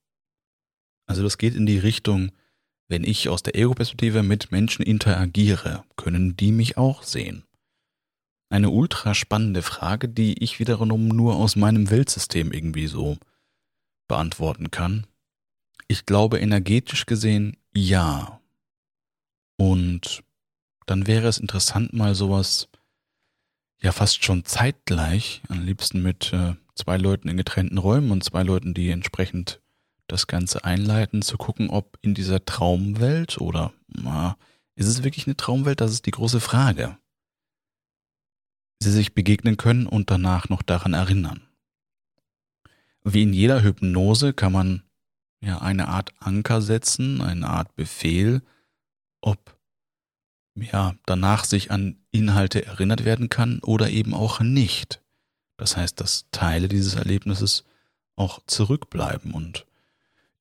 Also 1.05 1.23
das 1.23 1.37
geht 1.37 1.55
in 1.55 1.65
die 1.65 1.77
Richtung, 1.77 2.31
wenn 2.87 3.03
ich 3.03 3.29
aus 3.29 3.43
der 3.43 3.55
Ego-Perspektive 3.55 4.23
mit 4.23 4.51
Menschen 4.51 4.83
interagiere, 4.83 5.83
können 5.95 6.35
die 6.35 6.51
mich 6.51 6.77
auch 6.77 7.03
sehen? 7.03 7.43
Eine 8.53 8.69
ultra 8.69 9.15
spannende 9.15 9.63
Frage, 9.63 10.07
die 10.07 10.43
ich 10.43 10.59
wiederum 10.59 11.07
nur 11.07 11.37
aus 11.37 11.55
meinem 11.55 11.89
Weltsystem 11.89 12.51
irgendwie 12.51 12.85
so 12.85 13.17
beantworten 14.07 14.69
kann. 14.69 15.07
Ich 15.87 16.05
glaube 16.05 16.37
energetisch 16.37 17.07
gesehen 17.07 17.57
ja. 17.73 18.39
Und 19.57 20.23
dann 20.85 21.07
wäre 21.07 21.27
es 21.27 21.39
interessant, 21.39 21.93
mal 21.93 22.13
sowas 22.13 22.69
ja 23.81 23.91
fast 23.91 24.23
schon 24.23 24.45
zeitgleich, 24.45 25.41
am 25.49 25.65
liebsten 25.65 26.03
mit 26.03 26.31
äh, 26.31 26.53
zwei 26.75 26.97
Leuten 26.97 27.29
in 27.29 27.37
getrennten 27.37 27.79
Räumen 27.79 28.11
und 28.11 28.23
zwei 28.23 28.43
Leuten, 28.43 28.75
die 28.75 28.91
entsprechend 28.91 29.61
das 30.05 30.27
Ganze 30.27 30.63
einleiten, 30.63 31.23
zu 31.23 31.37
gucken, 31.37 31.71
ob 31.71 31.97
in 32.03 32.13
dieser 32.13 32.45
Traumwelt 32.45 33.39
oder 33.41 33.73
na, 33.87 34.37
ist 34.75 34.85
es 34.85 35.03
wirklich 35.03 35.25
eine 35.25 35.37
Traumwelt? 35.37 35.81
Das 35.81 35.91
ist 35.91 36.05
die 36.05 36.11
große 36.11 36.39
Frage. 36.39 36.99
Sie 38.83 38.91
sich 38.91 39.13
begegnen 39.13 39.57
können 39.57 39.87
und 39.87 40.11
danach 40.11 40.49
noch 40.49 40.61
daran 40.61 40.93
erinnern. 40.93 41.41
Wie 43.03 43.23
in 43.23 43.33
jeder 43.33 43.63
Hypnose 43.63 44.33
kann 44.33 44.51
man 44.51 44.83
ja 45.41 45.59
eine 45.59 45.87
Art 45.87 46.13
Anker 46.19 46.61
setzen, 46.61 47.21
eine 47.21 47.47
Art 47.49 47.75
Befehl, 47.75 48.41
ob 49.21 49.57
ja 50.55 50.95
danach 51.05 51.45
sich 51.45 51.71
an 51.71 51.97
Inhalte 52.11 52.65
erinnert 52.65 53.05
werden 53.05 53.29
kann 53.29 53.59
oder 53.59 53.89
eben 53.89 54.13
auch 54.13 54.39
nicht. 54.39 55.01
Das 55.57 55.75
heißt, 55.75 55.99
dass 55.99 56.25
Teile 56.31 56.67
dieses 56.67 56.95
Erlebnisses 56.95 57.63
auch 58.15 58.41
zurückbleiben 58.45 59.33
und 59.33 59.65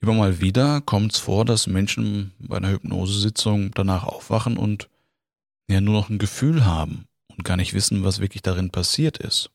Immer 0.02 0.14
mal 0.14 0.40
wieder 0.40 0.80
kommt 0.80 1.12
es 1.12 1.20
vor, 1.20 1.44
dass 1.44 1.68
Menschen 1.68 2.32
bei 2.40 2.56
einer 2.56 2.72
Hypnosesitzung 2.72 3.70
danach 3.70 4.02
aufwachen 4.02 4.56
und 4.56 4.88
ja 5.68 5.80
nur 5.80 5.94
noch 5.94 6.10
ein 6.10 6.18
Gefühl 6.18 6.64
haben 6.64 7.06
und 7.36 7.44
gar 7.44 7.56
nicht 7.56 7.74
wissen, 7.74 8.04
was 8.04 8.20
wirklich 8.20 8.42
darin 8.42 8.70
passiert 8.70 9.18
ist. 9.18 9.50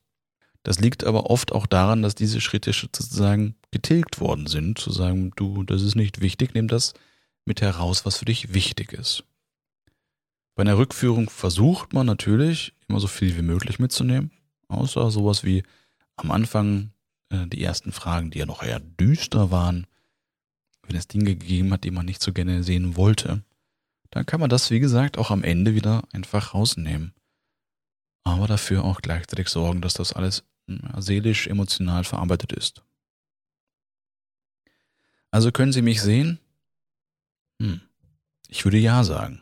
Das 0.64 0.80
liegt 0.80 1.04
aber 1.06 1.30
oft 1.30 1.52
auch 1.54 1.66
daran, 1.66 2.02
dass 2.02 2.16
diese 2.16 2.42
Schritte 2.42 2.74
sozusagen 2.74 3.56
getilgt 3.72 4.20
worden 4.20 4.48
sind, 4.48 4.78
zu 4.80 4.92
sagen, 4.92 5.32
du, 5.36 5.64
das 5.64 5.82
ist 5.82 5.96
nicht 5.96 6.20
wichtig, 6.20 6.54
nimm 6.54 6.68
das 6.68 6.94
mit 7.46 7.62
heraus, 7.62 8.06
was 8.06 8.18
für 8.18 8.26
dich 8.26 8.54
wichtig 8.54 8.92
ist. 8.92 9.24
Bei 10.56 10.62
einer 10.62 10.78
Rückführung 10.78 11.30
versucht 11.30 11.94
man 11.94 12.06
natürlich, 12.06 12.74
immer 12.88 13.00
so 13.00 13.08
viel 13.08 13.38
wie 13.38 13.44
möglich 13.44 13.80
mitzunehmen, 13.80 14.32
außer 14.68 15.10
sowas 15.12 15.44
wie 15.44 15.64
am 16.16 16.32
Anfang 16.32 16.92
äh, 17.30 17.48
die 17.48 17.64
ersten 17.64 17.92
Fragen, 17.92 18.32
die 18.32 18.40
ja 18.40 18.46
noch 18.46 18.64
eher 18.64 18.80
düster 18.80 19.52
waren, 19.52 19.88
wenn 20.84 20.96
es 20.96 21.08
Dinge 21.08 21.36
gegeben 21.36 21.72
hat, 21.72 21.84
die 21.84 21.92
man 21.92 22.06
nicht 22.06 22.22
so 22.22 22.34
gerne 22.34 22.64
sehen 22.64 22.96
wollte, 22.96 23.44
dann 24.10 24.26
kann 24.26 24.40
man 24.40 24.50
das, 24.50 24.72
wie 24.72 24.80
gesagt, 24.80 25.18
auch 25.18 25.32
am 25.32 25.44
Ende 25.44 25.76
wieder 25.76 26.04
einfach 26.12 26.54
rausnehmen. 26.54 27.14
Aber 28.28 28.46
dafür 28.46 28.84
auch 28.84 29.02
gleichzeitig 29.02 29.48
sorgen, 29.48 29.80
dass 29.82 29.94
das 29.94 30.12
alles 30.12 30.44
seelisch, 30.98 31.48
emotional 31.48 32.04
verarbeitet 32.04 32.52
ist. 32.52 32.84
Also 35.32 35.54
können 35.54 35.72
Sie 35.72 35.82
mich 35.82 36.02
sehen? 36.02 36.40
Hm, 37.62 37.80
ich 38.50 38.66
würde 38.66 38.78
ja 38.78 39.06
sagen. 39.06 39.42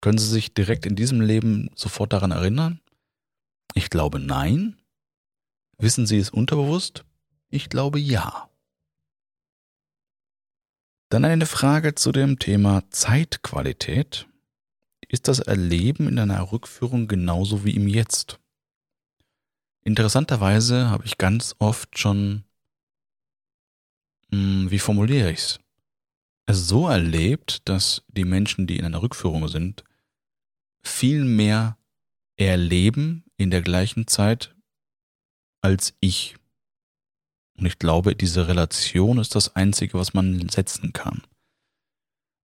Können 0.00 0.18
Sie 0.18 0.26
sich 0.26 0.54
direkt 0.54 0.86
in 0.86 0.96
diesem 0.96 1.20
Leben 1.20 1.70
sofort 1.76 2.12
daran 2.12 2.32
erinnern? 2.32 2.80
Ich 3.74 3.90
glaube 3.90 4.18
nein. 4.18 4.76
Wissen 5.78 6.04
Sie 6.06 6.18
es 6.18 6.30
unterbewusst? 6.30 7.04
Ich 7.48 7.68
glaube 7.68 8.00
ja. 8.00 8.50
Dann 11.10 11.24
eine 11.24 11.46
Frage 11.46 11.94
zu 11.94 12.10
dem 12.10 12.40
Thema 12.40 12.82
Zeitqualität. 12.90 14.26
Ist 15.12 15.28
das 15.28 15.40
Erleben 15.40 16.08
in 16.08 16.18
einer 16.18 16.52
Rückführung 16.52 17.06
genauso 17.06 17.66
wie 17.66 17.76
im 17.76 17.86
Jetzt? 17.86 18.40
Interessanterweise 19.84 20.88
habe 20.88 21.04
ich 21.04 21.18
ganz 21.18 21.54
oft 21.58 21.98
schon, 21.98 22.44
hm, 24.30 24.70
wie 24.70 24.78
formuliere 24.78 25.30
ich 25.30 25.38
es, 25.38 25.60
es 26.46 26.66
so 26.66 26.88
erlebt, 26.88 27.68
dass 27.68 28.04
die 28.08 28.24
Menschen, 28.24 28.66
die 28.66 28.78
in 28.78 28.86
einer 28.86 29.02
Rückführung 29.02 29.48
sind, 29.48 29.84
viel 30.82 31.24
mehr 31.24 31.76
erleben 32.36 33.24
in 33.36 33.50
der 33.50 33.60
gleichen 33.60 34.06
Zeit 34.06 34.56
als 35.60 35.94
ich. 36.00 36.36
Und 37.58 37.66
ich 37.66 37.78
glaube, 37.78 38.16
diese 38.16 38.48
Relation 38.48 39.18
ist 39.18 39.34
das 39.34 39.56
Einzige, 39.56 39.98
was 39.98 40.14
man 40.14 40.48
setzen 40.48 40.94
kann. 40.94 41.22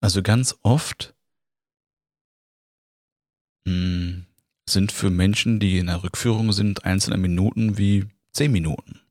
Also 0.01 0.21
ganz 0.21 0.59
oft 0.63 1.16
hm, 3.67 4.25
sind 4.69 4.93
für 4.93 5.09
Menschen, 5.09 5.59
die 5.59 5.77
in 5.77 5.87
der 5.87 6.01
Rückführung 6.01 6.53
sind, 6.53 6.85
einzelne 6.85 7.17
Minuten 7.17 7.77
wie 7.77 8.05
zehn 8.31 8.51
Minuten. 8.51 9.01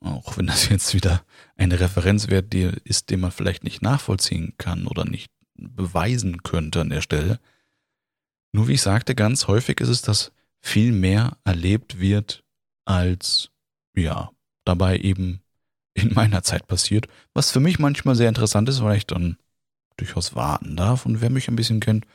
Auch 0.00 0.38
wenn 0.38 0.46
das 0.46 0.68
jetzt 0.70 0.94
wieder 0.94 1.22
eine 1.56 1.78
Referenzwert 1.78 2.54
ist, 2.54 3.10
den 3.10 3.20
man 3.20 3.32
vielleicht 3.32 3.64
nicht 3.64 3.82
nachvollziehen 3.82 4.54
kann 4.56 4.86
oder 4.86 5.04
nicht 5.04 5.30
beweisen 5.54 6.42
könnte 6.42 6.80
an 6.80 6.90
der 6.90 7.02
Stelle. 7.02 7.38
Nur 8.52 8.68
wie 8.68 8.74
ich 8.74 8.82
sagte, 8.82 9.14
ganz 9.14 9.46
häufig 9.46 9.80
ist 9.80 9.88
es, 9.88 10.00
dass 10.00 10.32
viel 10.62 10.92
mehr 10.92 11.36
erlebt 11.44 12.00
wird, 12.00 12.44
als 12.86 13.50
ja, 13.94 14.30
dabei 14.64 14.98
eben 14.98 15.42
in 15.92 16.14
meiner 16.14 16.42
Zeit 16.42 16.66
passiert. 16.66 17.08
Was 17.34 17.50
für 17.50 17.60
mich 17.60 17.78
manchmal 17.78 18.14
sehr 18.14 18.28
interessant 18.28 18.68
ist, 18.70 18.82
weil 18.82 18.96
ich 18.96 19.06
dann 19.06 19.36
durchaus 19.96 20.34
warten 20.34 20.76
darf. 20.76 21.04
Und 21.04 21.20
wer 21.20 21.30
mich 21.30 21.48
ein 21.48 21.56
bisschen 21.56 21.80
kennt, 21.80 22.06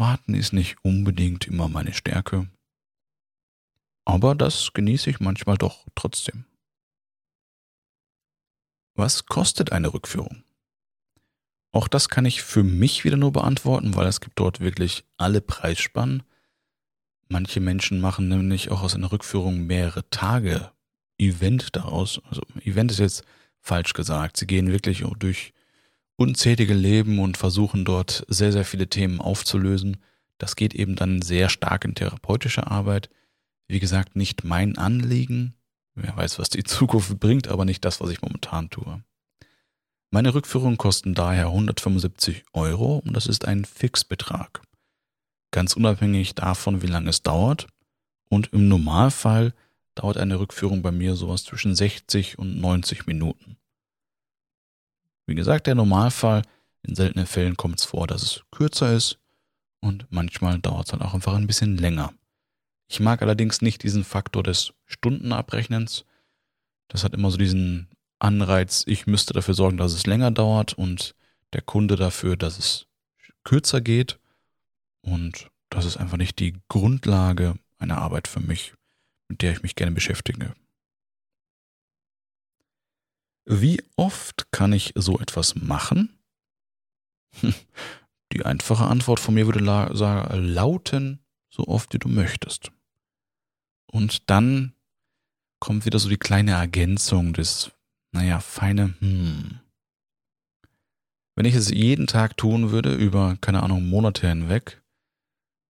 warten 0.00 0.34
ist 0.34 0.52
nicht 0.52 0.76
unbedingt 0.82 1.46
immer 1.46 1.68
meine 1.68 1.92
Stärke. 1.92 2.48
Aber 4.04 4.34
das 4.34 4.72
genieße 4.72 5.10
ich 5.10 5.20
manchmal 5.20 5.56
doch 5.56 5.86
trotzdem. 5.94 6.46
Was 8.94 9.26
kostet 9.26 9.70
eine 9.72 9.94
Rückführung? 9.94 10.42
Auch 11.72 11.86
das 11.86 12.08
kann 12.08 12.24
ich 12.24 12.42
für 12.42 12.64
mich 12.64 13.04
wieder 13.04 13.16
nur 13.16 13.32
beantworten, 13.32 13.94
weil 13.94 14.08
es 14.08 14.20
gibt 14.20 14.38
dort 14.40 14.58
wirklich 14.58 15.04
alle 15.16 15.40
Preisspannen. 15.40 16.24
Manche 17.28 17.60
Menschen 17.60 18.00
machen 18.00 18.28
nämlich 18.28 18.72
auch 18.72 18.82
aus 18.82 18.96
einer 18.96 19.12
Rückführung 19.12 19.66
mehrere 19.66 20.08
Tage 20.10 20.72
Event 21.18 21.76
daraus. 21.76 22.20
Also 22.28 22.42
Event 22.64 22.90
ist 22.90 22.98
jetzt 22.98 23.24
falsch 23.60 23.92
gesagt. 23.92 24.36
Sie 24.36 24.48
gehen 24.48 24.72
wirklich 24.72 25.04
durch 25.18 25.52
unzählige 26.20 26.74
Leben 26.74 27.18
und 27.18 27.38
versuchen 27.38 27.86
dort 27.86 28.26
sehr, 28.28 28.52
sehr 28.52 28.66
viele 28.66 28.88
Themen 28.88 29.22
aufzulösen. 29.22 29.96
Das 30.36 30.54
geht 30.54 30.74
eben 30.74 30.94
dann 30.94 31.22
sehr 31.22 31.48
stark 31.48 31.86
in 31.86 31.94
therapeutische 31.94 32.66
Arbeit. 32.66 33.08
Wie 33.68 33.80
gesagt, 33.80 34.16
nicht 34.16 34.44
mein 34.44 34.76
Anliegen. 34.76 35.54
Wer 35.94 36.14
weiß, 36.14 36.38
was 36.38 36.50
die 36.50 36.62
Zukunft 36.64 37.18
bringt, 37.18 37.48
aber 37.48 37.64
nicht 37.64 37.86
das, 37.86 38.02
was 38.02 38.10
ich 38.10 38.20
momentan 38.20 38.68
tue. 38.68 39.02
Meine 40.10 40.34
Rückführungen 40.34 40.76
kosten 40.76 41.14
daher 41.14 41.46
175 41.46 42.44
Euro 42.52 42.98
und 42.98 43.14
das 43.14 43.26
ist 43.26 43.46
ein 43.46 43.64
Fixbetrag. 43.64 44.60
Ganz 45.52 45.74
unabhängig 45.74 46.34
davon, 46.34 46.82
wie 46.82 46.88
lange 46.88 47.08
es 47.08 47.22
dauert. 47.22 47.66
Und 48.28 48.52
im 48.52 48.68
Normalfall 48.68 49.54
dauert 49.94 50.18
eine 50.18 50.38
Rückführung 50.38 50.82
bei 50.82 50.92
mir 50.92 51.16
sowas 51.16 51.44
zwischen 51.44 51.74
60 51.74 52.38
und 52.38 52.60
90 52.60 53.06
Minuten. 53.06 53.56
Wie 55.30 55.36
gesagt, 55.36 55.68
der 55.68 55.76
Normalfall, 55.76 56.42
in 56.82 56.96
seltenen 56.96 57.24
Fällen 57.24 57.56
kommt 57.56 57.78
es 57.78 57.84
vor, 57.84 58.08
dass 58.08 58.24
es 58.24 58.42
kürzer 58.50 58.92
ist 58.92 59.20
und 59.80 60.04
manchmal 60.10 60.58
dauert 60.58 60.86
es 60.86 60.90
dann 60.90 61.02
auch 61.02 61.14
einfach 61.14 61.34
ein 61.34 61.46
bisschen 61.46 61.76
länger. 61.76 62.12
Ich 62.88 62.98
mag 62.98 63.22
allerdings 63.22 63.62
nicht 63.62 63.84
diesen 63.84 64.02
Faktor 64.02 64.42
des 64.42 64.72
Stundenabrechnens. 64.86 66.04
Das 66.88 67.04
hat 67.04 67.14
immer 67.14 67.30
so 67.30 67.36
diesen 67.36 67.86
Anreiz, 68.18 68.82
ich 68.88 69.06
müsste 69.06 69.32
dafür 69.32 69.54
sorgen, 69.54 69.76
dass 69.76 69.92
es 69.92 70.04
länger 70.04 70.32
dauert 70.32 70.72
und 70.72 71.14
der 71.52 71.62
Kunde 71.62 71.94
dafür, 71.94 72.36
dass 72.36 72.58
es 72.58 72.86
kürzer 73.44 73.80
geht. 73.80 74.18
Und 75.00 75.48
das 75.68 75.84
ist 75.84 75.96
einfach 75.96 76.16
nicht 76.16 76.40
die 76.40 76.56
Grundlage 76.68 77.54
einer 77.78 77.98
Arbeit 77.98 78.26
für 78.26 78.40
mich, 78.40 78.74
mit 79.28 79.42
der 79.42 79.52
ich 79.52 79.62
mich 79.62 79.76
gerne 79.76 79.92
beschäftige. 79.92 80.54
Wie 83.52 83.82
oft 83.96 84.52
kann 84.52 84.72
ich 84.72 84.92
so 84.94 85.18
etwas 85.18 85.56
machen? 85.56 86.16
Die 88.32 88.44
einfache 88.44 88.84
Antwort 88.84 89.18
von 89.18 89.34
mir 89.34 89.46
würde 89.46 89.58
la 89.58 89.86
lauten, 90.34 91.18
so 91.52 91.66
oft 91.66 91.92
wie 91.92 91.98
du 91.98 92.08
möchtest. 92.08 92.70
Und 93.90 94.30
dann 94.30 94.74
kommt 95.58 95.84
wieder 95.84 95.98
so 95.98 96.08
die 96.08 96.16
kleine 96.16 96.52
Ergänzung 96.52 97.32
des 97.32 97.72
naja, 98.12 98.40
feine, 98.40 98.94
hm. 99.00 99.60
Wenn 101.36 101.46
ich 101.46 101.54
es 101.54 101.70
jeden 101.70 102.06
Tag 102.06 102.36
tun 102.36 102.70
würde, 102.70 102.94
über, 102.94 103.36
keine 103.40 103.62
Ahnung, 103.62 103.88
Monate 103.88 104.28
hinweg, 104.28 104.82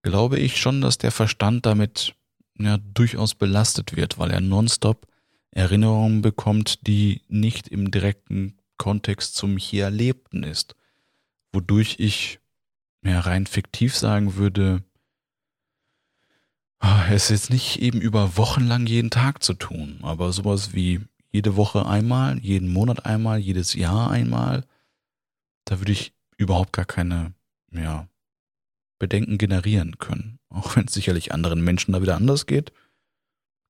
glaube 0.02 0.38
ich 0.38 0.58
schon, 0.58 0.80
dass 0.80 0.98
der 0.98 1.12
Verstand 1.12 1.64
damit 1.64 2.14
ja 2.58 2.78
durchaus 2.78 3.34
belastet 3.34 3.94
wird, 3.96 4.18
weil 4.18 4.30
er 4.30 4.40
nonstop 4.40 5.06
Erinnerungen 5.52 6.22
bekommt, 6.22 6.86
die 6.86 7.22
nicht 7.28 7.68
im 7.68 7.90
direkten 7.90 8.56
Kontext 8.76 9.34
zum 9.34 9.56
hier 9.56 9.84
Erlebten 9.84 10.42
ist. 10.42 10.74
Wodurch 11.52 11.96
ich 11.98 12.40
ja 13.04 13.20
rein 13.20 13.46
fiktiv 13.46 13.96
sagen 13.96 14.36
würde, 14.36 14.82
ah, 16.78 17.06
es 17.10 17.30
ist 17.30 17.50
nicht 17.50 17.80
eben 17.80 18.00
über 18.00 18.36
Wochen 18.36 18.66
lang 18.66 18.86
jeden 18.86 19.10
Tag 19.10 19.42
zu 19.42 19.54
tun, 19.54 19.98
aber 20.02 20.32
sowas 20.32 20.72
wie 20.74 21.00
jede 21.32 21.56
Woche 21.56 21.86
einmal, 21.86 22.38
jeden 22.38 22.72
Monat 22.72 23.06
einmal, 23.06 23.38
jedes 23.38 23.74
Jahr 23.74 24.10
einmal, 24.10 24.64
da 25.64 25.78
würde 25.78 25.92
ich 25.92 26.12
überhaupt 26.36 26.72
gar 26.72 26.86
keine, 26.86 27.34
ja, 27.72 28.08
Bedenken 28.98 29.38
generieren 29.38 29.98
können. 29.98 30.38
Auch 30.48 30.76
wenn 30.76 30.86
es 30.86 30.94
sicherlich 30.94 31.32
anderen 31.32 31.62
Menschen 31.62 31.92
da 31.92 32.02
wieder 32.02 32.16
anders 32.16 32.46
geht. 32.46 32.72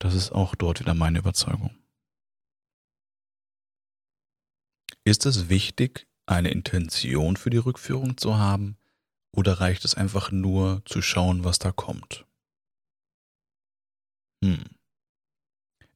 Das 0.01 0.15
ist 0.15 0.33
auch 0.33 0.55
dort 0.55 0.81
wieder 0.81 0.95
meine 0.95 1.19
Überzeugung. 1.19 1.77
Ist 5.05 5.27
es 5.27 5.49
wichtig, 5.49 6.09
eine 6.27 6.51
Intention 6.51 7.37
für 7.37 7.51
die 7.51 7.59
Rückführung 7.59 8.17
zu 8.17 8.39
haben 8.39 8.77
oder 9.33 9.61
reicht 9.61 9.85
es 9.85 9.95
einfach 9.95 10.33
nur 10.33 10.83
zu 10.87 11.03
schauen, 11.03 11.45
was 11.45 11.59
da 11.59 11.71
kommt? 11.71 12.27
Hm. 14.43 14.65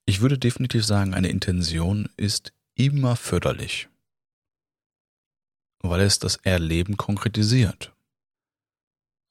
Ich 0.07 0.21
würde 0.21 0.39
definitiv 0.39 0.85
sagen, 0.85 1.15
eine 1.15 1.29
Intention 1.29 2.11
ist 2.19 2.53
immer 2.75 3.17
förderlich, 3.17 3.89
weil 5.81 6.01
es 6.01 6.19
das 6.19 6.37
Erleben 6.37 6.99
konkretisiert. 6.99 7.94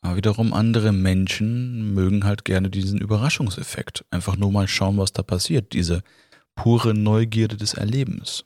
Aber 0.04 0.18
wiederum 0.18 0.54
andere 0.54 0.92
Menschen 0.92 1.94
mögen 1.94 2.26
halt 2.26 2.44
gerne 2.44 2.70
diesen 2.70 3.00
Überraschungseffekt. 3.00 4.04
Einfach 4.12 4.36
nur 4.36 4.52
mal 4.52 4.68
schauen, 4.68 4.98
was 4.98 5.13
da 5.13 5.24
passiert. 5.24 5.72
Diese 5.72 6.04
pure 6.56 6.94
Neugierde 6.94 7.56
des 7.56 7.74
Erlebens. 7.74 8.46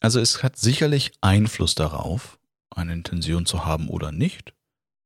Also 0.00 0.20
es 0.20 0.42
hat 0.42 0.56
sicherlich 0.56 1.12
Einfluss 1.22 1.74
darauf, 1.74 2.38
eine 2.70 2.92
Intention 2.92 3.46
zu 3.46 3.64
haben 3.64 3.88
oder 3.88 4.12
nicht. 4.12 4.52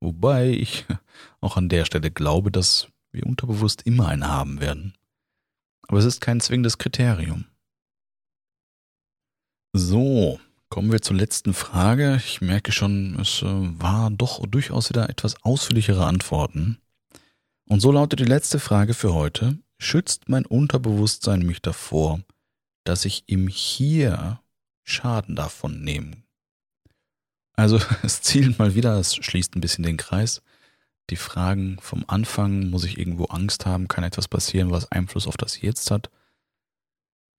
Wobei 0.00 0.50
ich 0.50 0.87
auch 1.40 1.56
an 1.56 1.68
der 1.68 1.85
Stelle 1.85 2.11
glaube, 2.11 2.50
dass 2.50 2.88
wir 3.12 3.24
unterbewusst 3.24 3.82
immer 3.82 4.08
eine 4.08 4.28
haben 4.28 4.61
werden. 4.61 4.94
Aber 5.87 5.98
es 5.98 6.04
ist 6.04 6.20
kein 6.20 6.40
zwingendes 6.40 6.78
Kriterium. 6.78 7.44
So, 9.72 10.40
kommen 10.72 10.90
wir 10.90 11.02
zur 11.02 11.16
letzten 11.16 11.52
Frage. 11.52 12.16
Ich 12.16 12.40
merke 12.40 12.72
schon, 12.72 13.20
es 13.20 13.42
äh, 13.42 13.44
war 13.46 14.11
doch 14.11 14.46
durchaus 14.46 14.88
wieder 14.88 15.11
etwas 15.11 15.37
ausführlichere 15.44 16.06
Antworten. 16.06 16.78
Und 17.68 17.80
so 17.80 17.92
lautet 17.92 18.20
die 18.20 18.24
letzte 18.24 18.58
Frage 18.58 18.94
für 18.94 19.12
heute. 19.12 19.58
Schützt 19.78 20.30
mein 20.30 20.46
Unterbewusstsein 20.46 21.40
mich 21.44 21.61
davor, 21.61 22.20
dass 22.85 23.04
ich 23.04 23.24
im 23.26 23.48
Hier 23.48 24.40
Schaden 24.82 25.37
davon 25.37 25.82
nehme? 25.82 26.16
Also 27.52 27.78
es 28.02 28.22
zielt 28.22 28.58
mal 28.58 28.74
wieder, 28.74 28.98
es 28.98 29.14
schließt 29.14 29.54
ein 29.54 29.61
bisschen 29.61 29.85
den 29.85 29.98
Kreis 29.98 30.40
die 31.11 31.16
Fragen 31.16 31.76
vom 31.82 32.04
Anfang, 32.06 32.70
muss 32.70 32.85
ich 32.85 32.96
irgendwo 32.96 33.24
Angst 33.24 33.66
haben, 33.66 33.88
kann 33.88 34.04
etwas 34.04 34.26
passieren, 34.26 34.70
was 34.70 34.90
Einfluss 34.90 35.26
auf 35.26 35.37
das 35.37 35.61
Jetzt 35.61 35.90
hat? 35.90 36.08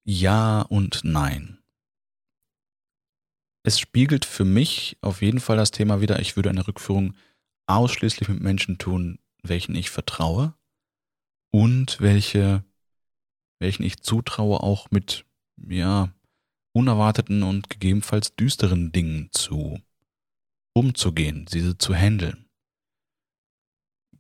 Ja 0.04 0.62
und 0.62 1.00
nein. 1.04 1.63
Es 3.64 3.80
spiegelt 3.80 4.26
für 4.26 4.44
mich 4.44 4.98
auf 5.02 5.22
jeden 5.22 5.40
Fall 5.40 5.56
das 5.56 5.72
Thema 5.72 6.02
wieder, 6.02 6.20
ich 6.20 6.36
würde 6.36 6.50
eine 6.50 6.68
Rückführung 6.68 7.16
ausschließlich 7.66 8.28
mit 8.28 8.42
Menschen 8.42 8.78
tun, 8.78 9.20
welchen 9.42 9.74
ich 9.74 9.90
vertraue 9.90 10.54
und 11.50 12.02
welche, 12.02 12.66
welchen 13.60 13.84
ich 13.84 14.02
zutraue, 14.02 14.62
auch 14.62 14.92
mit, 14.92 15.26
ja, 15.58 16.14
unerwarteten 16.74 17.44
und 17.44 17.70
gegebenenfalls 17.70 18.36
düsteren 18.36 18.92
Dingen 18.92 19.30
zu 19.32 19.80
umzugehen, 20.74 21.46
diese 21.46 21.78
zu 21.78 21.94
handeln. 21.94 22.50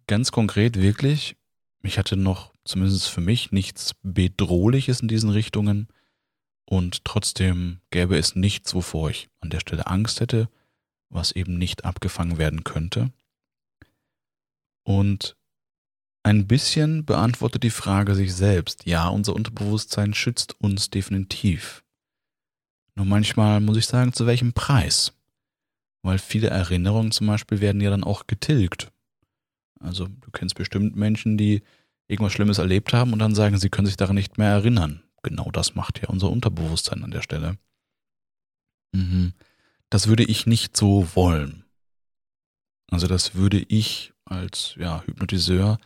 Ganz 0.08 0.32
konkret 0.32 0.79
wirklich, 0.79 1.36
ich 1.82 1.97
hatte 1.97 2.15
noch 2.15 2.53
zumindest 2.63 3.10
für 3.10 3.21
mich 3.21 3.51
nichts 3.51 3.95
Bedrohliches 4.03 5.01
in 5.01 5.08
diesen 5.08 5.32
Richtungen 5.32 5.88
und 6.65 7.06
trotzdem 7.06 7.80
gäbe 7.91 8.17
es 8.17 8.36
nichts, 8.36 8.73
wovor 8.73 9.10
ich 9.10 9.30
an 9.41 9.49
der 9.49 9.60
Stelle 9.60 9.88
Angst 9.88 10.19
hätte, 10.19 10.49
was 11.10 11.32
eben 11.32 11.58
nicht 11.58 11.86
abgefangen 11.86 12.38
werden 12.38 12.63
könnte. 12.63 13.12
Und 14.84 15.36
ein 16.23 16.47
bisschen 16.47 17.06
beantwortet 17.06 17.63
die 17.63 17.69
Frage 17.69 18.15
sich 18.15 18.34
selbst. 18.34 18.86
Ja, 18.86 19.10
unser 19.10 19.36
Unterbewusstsein 19.36 20.13
schützt 20.13 20.60
uns 20.62 20.89
definitiv. 20.89 21.84
Nur 22.95 23.06
manchmal 23.06 23.60
muss 23.60 23.78
ich 23.78 23.88
sagen, 23.88 24.13
zu 24.13 24.26
welchem 24.26 24.54
Preis? 24.54 25.13
Weil 26.02 26.19
viele 26.19 26.47
Erinnerungen 26.47 27.12
zum 27.12 27.28
Beispiel 27.28 27.60
werden 27.60 27.82
ja 27.82 27.89
dann 27.89 28.04
auch 28.04 28.28
getilgt. 28.28 28.91
Also 29.80 30.08
du 30.08 30.32
kennst 30.32 30.56
bestimmt 30.56 30.95
Menschen, 30.95 31.38
die 31.38 31.62
irgendwas 32.08 32.34
Schlimmes 32.34 32.58
erlebt 32.58 32.93
haben 32.93 33.13
und 33.13 33.19
dann 33.19 33.36
sagen, 33.36 33.58
sie 33.58 33.69
können 33.69 33.88
sich 33.88 33.97
daran 33.97 34.15
nicht 34.15 34.38
mehr 34.38 34.49
erinnern. 34.49 35.04
Genau 35.23 35.49
das 35.51 35.75
macht 35.75 36.01
ja 36.01 36.09
unser 36.09 36.29
Unterbewusstsein 36.29 37.03
an 37.03 37.12
der 37.12 37.21
Stelle. 37.21 37.57
Mhm. 38.93 39.33
Das 39.89 40.07
würde 40.07 40.23
ich 40.23 40.45
nicht 40.45 40.75
so 40.77 41.07
wollen. 41.15 41.65
Also 42.91 43.07
das 43.07 43.36
würde 43.36 43.59
ich 43.59 44.13
als 44.25 44.75
ja, 44.77 45.03
Hypnotiseur 45.05 45.79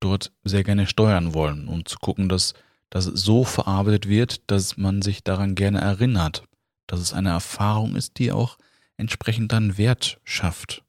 dort 0.00 0.32
sehr 0.44 0.64
gerne 0.64 0.86
steuern 0.86 1.34
wollen 1.34 1.68
und 1.68 1.88
zu 1.88 1.98
gucken, 1.98 2.28
dass 2.28 2.54
das 2.90 3.04
so 3.04 3.44
verarbeitet 3.44 4.08
wird, 4.08 4.50
dass 4.50 4.76
man 4.76 5.02
sich 5.02 5.22
daran 5.22 5.54
gerne 5.54 5.80
erinnert, 5.80 6.44
dass 6.86 7.00
es 7.00 7.12
eine 7.12 7.30
Erfahrung 7.30 7.96
ist, 7.96 8.18
die 8.18 8.32
auch 8.32 8.58
entsprechend 8.96 9.52
dann 9.52 9.76
Wert 9.76 10.20
schafft, 10.24 10.84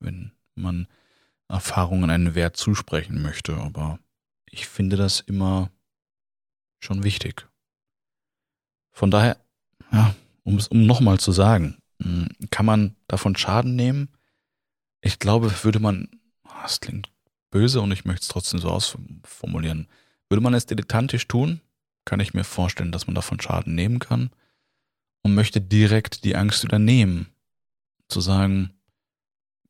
wenn 0.00 0.32
man 0.54 0.88
Erfahrungen 1.48 2.10
einen 2.10 2.34
Wert 2.34 2.56
zusprechen 2.56 3.22
möchte. 3.22 3.56
Aber 3.56 3.98
ich 4.50 4.66
finde 4.66 4.96
das 4.96 5.20
immer 5.20 5.70
schon 6.84 7.02
wichtig. 7.02 7.46
Von 8.92 9.10
daher, 9.10 9.38
ja, 9.92 10.14
um 10.44 10.56
es 10.56 10.68
um 10.68 10.86
nochmal 10.86 11.18
zu 11.18 11.32
sagen, 11.32 11.78
hm, 12.00 12.28
kann 12.50 12.66
man 12.66 12.94
davon 13.08 13.36
Schaden 13.36 13.74
nehmen? 13.74 14.08
Ich 15.00 15.18
glaube, 15.18 15.52
würde 15.64 15.80
man, 15.80 16.08
das 16.62 16.80
klingt 16.80 17.10
böse 17.50 17.80
und 17.80 17.92
ich 17.92 18.04
möchte 18.04 18.22
es 18.22 18.28
trotzdem 18.28 18.60
so 18.60 18.70
ausformulieren, 18.70 19.88
würde 20.28 20.42
man 20.42 20.54
es 20.54 20.66
dilettantisch 20.66 21.26
tun, 21.28 21.60
kann 22.04 22.20
ich 22.20 22.34
mir 22.34 22.44
vorstellen, 22.44 22.92
dass 22.92 23.06
man 23.06 23.14
davon 23.14 23.40
Schaden 23.40 23.74
nehmen 23.74 23.98
kann 23.98 24.30
und 25.22 25.34
möchte 25.34 25.60
direkt 25.60 26.24
die 26.24 26.36
Angst 26.36 26.64
wieder 26.64 26.78
nehmen. 26.78 27.28
Zu 28.08 28.20
sagen, 28.20 28.70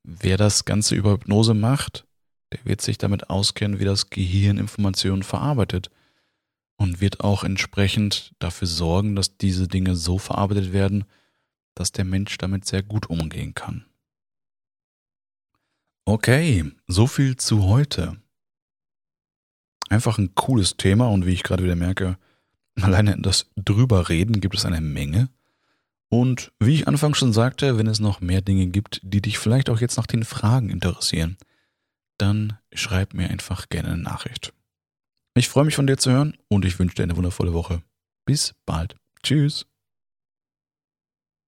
wer 0.02 0.36
das 0.36 0.64
Ganze 0.64 0.94
über 0.94 1.12
Hypnose 1.12 1.54
macht, 1.54 2.06
der 2.52 2.64
wird 2.64 2.80
sich 2.80 2.98
damit 2.98 3.30
auskennen, 3.30 3.78
wie 3.78 3.84
das 3.84 4.10
Gehirn 4.10 4.58
Informationen 4.58 5.22
verarbeitet 5.22 5.90
und 6.76 7.00
wird 7.00 7.20
auch 7.20 7.44
entsprechend 7.44 8.34
dafür 8.38 8.68
sorgen, 8.68 9.16
dass 9.16 9.36
diese 9.36 9.68
Dinge 9.68 9.96
so 9.96 10.18
verarbeitet 10.18 10.72
werden, 10.72 11.04
dass 11.74 11.92
der 11.92 12.04
Mensch 12.04 12.36
damit 12.38 12.64
sehr 12.64 12.82
gut 12.82 13.08
umgehen 13.08 13.54
kann. 13.54 13.84
Okay, 16.04 16.70
so 16.86 17.06
viel 17.06 17.36
zu 17.36 17.64
heute. 17.64 18.16
Einfach 19.88 20.18
ein 20.18 20.34
cooles 20.34 20.76
Thema 20.76 21.08
und 21.08 21.26
wie 21.26 21.32
ich 21.32 21.42
gerade 21.42 21.64
wieder 21.64 21.76
merke, 21.76 22.18
alleine 22.80 23.16
das 23.18 23.46
drüber 23.56 24.08
reden 24.08 24.40
gibt 24.40 24.56
es 24.56 24.66
eine 24.66 24.80
Menge. 24.80 25.28
Und 26.08 26.52
wie 26.60 26.74
ich 26.74 26.86
anfangs 26.86 27.18
schon 27.18 27.32
sagte, 27.32 27.78
wenn 27.78 27.86
es 27.86 27.98
noch 27.98 28.20
mehr 28.20 28.42
Dinge 28.42 28.66
gibt, 28.66 29.00
die 29.02 29.22
dich 29.22 29.38
vielleicht 29.38 29.70
auch 29.70 29.80
jetzt 29.80 29.96
nach 29.96 30.06
den 30.06 30.24
Fragen 30.24 30.70
interessieren, 30.70 31.36
dann 32.18 32.58
schreib 32.72 33.14
mir 33.14 33.30
einfach 33.30 33.68
gerne 33.68 33.88
eine 33.92 34.02
Nachricht. 34.02 34.52
Ich 35.36 35.48
freue 35.48 35.64
mich 35.64 35.74
von 35.74 35.88
dir 35.88 35.96
zu 35.96 36.12
hören 36.12 36.36
und 36.48 36.64
ich 36.64 36.78
wünsche 36.78 36.94
dir 36.94 37.02
eine 37.02 37.16
wundervolle 37.16 37.52
Woche. 37.52 37.82
Bis 38.24 38.54
bald. 38.66 38.94
Tschüss. 39.24 39.66